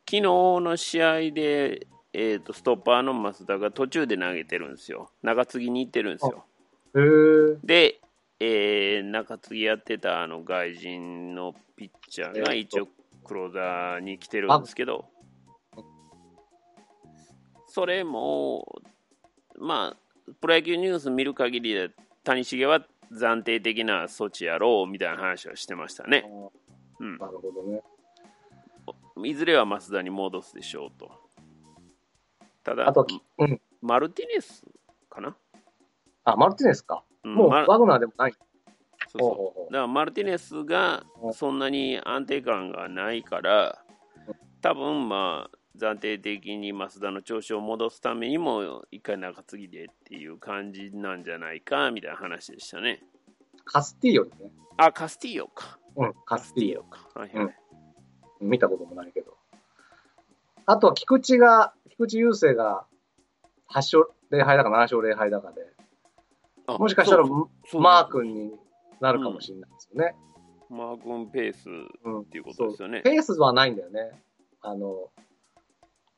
[0.05, 5.09] 昨日の試合で、えー、とストッパーの増田が途中で投げてるんですよ。
[5.23, 6.45] 中継ぎに行ってるんですよ。
[7.63, 7.99] で、
[8.39, 12.87] えー中継ぎやってたあの外人のピッチャーが一応
[13.23, 15.05] クローザーに来てるんですけど、
[17.67, 18.81] それも、
[19.57, 21.91] まあ、プロ野球ニュース見る限りで、
[22.23, 26.25] 谷繁は暫定的な措置やろうみたいな話はしてましたね。
[26.99, 27.81] うん、なるほどね。
[29.23, 31.11] いずれは増田に戻すでしょうと。
[32.63, 33.61] ただあと、きうん。
[33.81, 34.65] マルティネス
[35.09, 35.35] かな、
[36.23, 37.03] あ、マルティネスか。
[37.23, 38.33] うんもう、ワグナーでもない。
[39.07, 41.03] そうそうだからマルティネスが
[41.33, 43.83] そんなに安定感がないから、
[44.61, 53.01] 多分まあ、暫定的に増田の調子を戻すためにも、一回中継ぎでっていう感じなんじゃないかみたいな話でしたね。
[53.65, 54.51] カスティーヨですね。
[54.77, 55.79] あ、カスティーヨか。
[55.95, 56.83] うん、カスティーヨ。
[56.83, 57.07] か。
[57.15, 57.55] はいはい。
[58.39, 59.37] 見たこともないけど。
[60.65, 62.85] あとは、菊池が、菊池雄星が、
[63.69, 65.61] 8勝0敗だか7勝0敗だかで、
[66.67, 68.51] あもしかしたら、そうそうマー君に
[68.99, 70.15] なるかもしれないですよね。
[70.69, 71.69] マー君ペース
[72.03, 72.21] うん。
[72.21, 73.13] っていうことですよねそう。
[73.13, 74.11] ペースはないんだよね。
[74.61, 75.09] あの、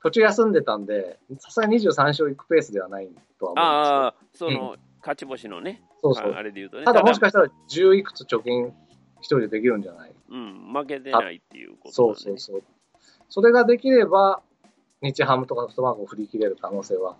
[0.01, 3.09] 途中休んでたんで、さすがに23勝いくペースではない
[3.39, 5.81] とは思うんああ、その、勝ち星のね。
[6.01, 6.37] そうそうあ。
[6.37, 6.85] あれで言うとね。
[6.85, 8.73] ただもしかしたら10いくつ貯金
[9.19, 10.13] 一人でできるんじゃない？
[10.29, 12.63] うん、負けてないっていうことそなんでうそうそう。
[13.29, 14.41] それができれば、
[15.03, 17.17] 日ハムとかソフトバンクを振り切れる可能性は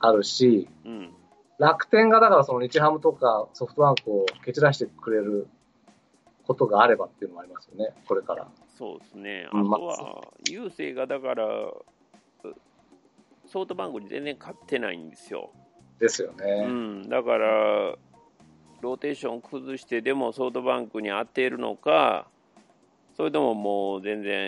[0.00, 1.10] あるし、うん。
[1.58, 5.48] 楽天がだからその日ハムとかソフトバンクを蹴散らしてくれる
[6.46, 8.48] ことがあればっていうのもありますよね、これから。
[8.78, 9.48] そうですね。
[9.52, 11.84] あうんとは、郵政がだから、う
[13.46, 15.50] ソフトバンクに全然勝ってないんですよ。
[15.98, 16.66] ですようね。
[16.66, 17.96] ん、だから、
[18.80, 22.28] ローテーション崩してでもソフトバンクに当てるのか、
[23.16, 24.46] それとももう全然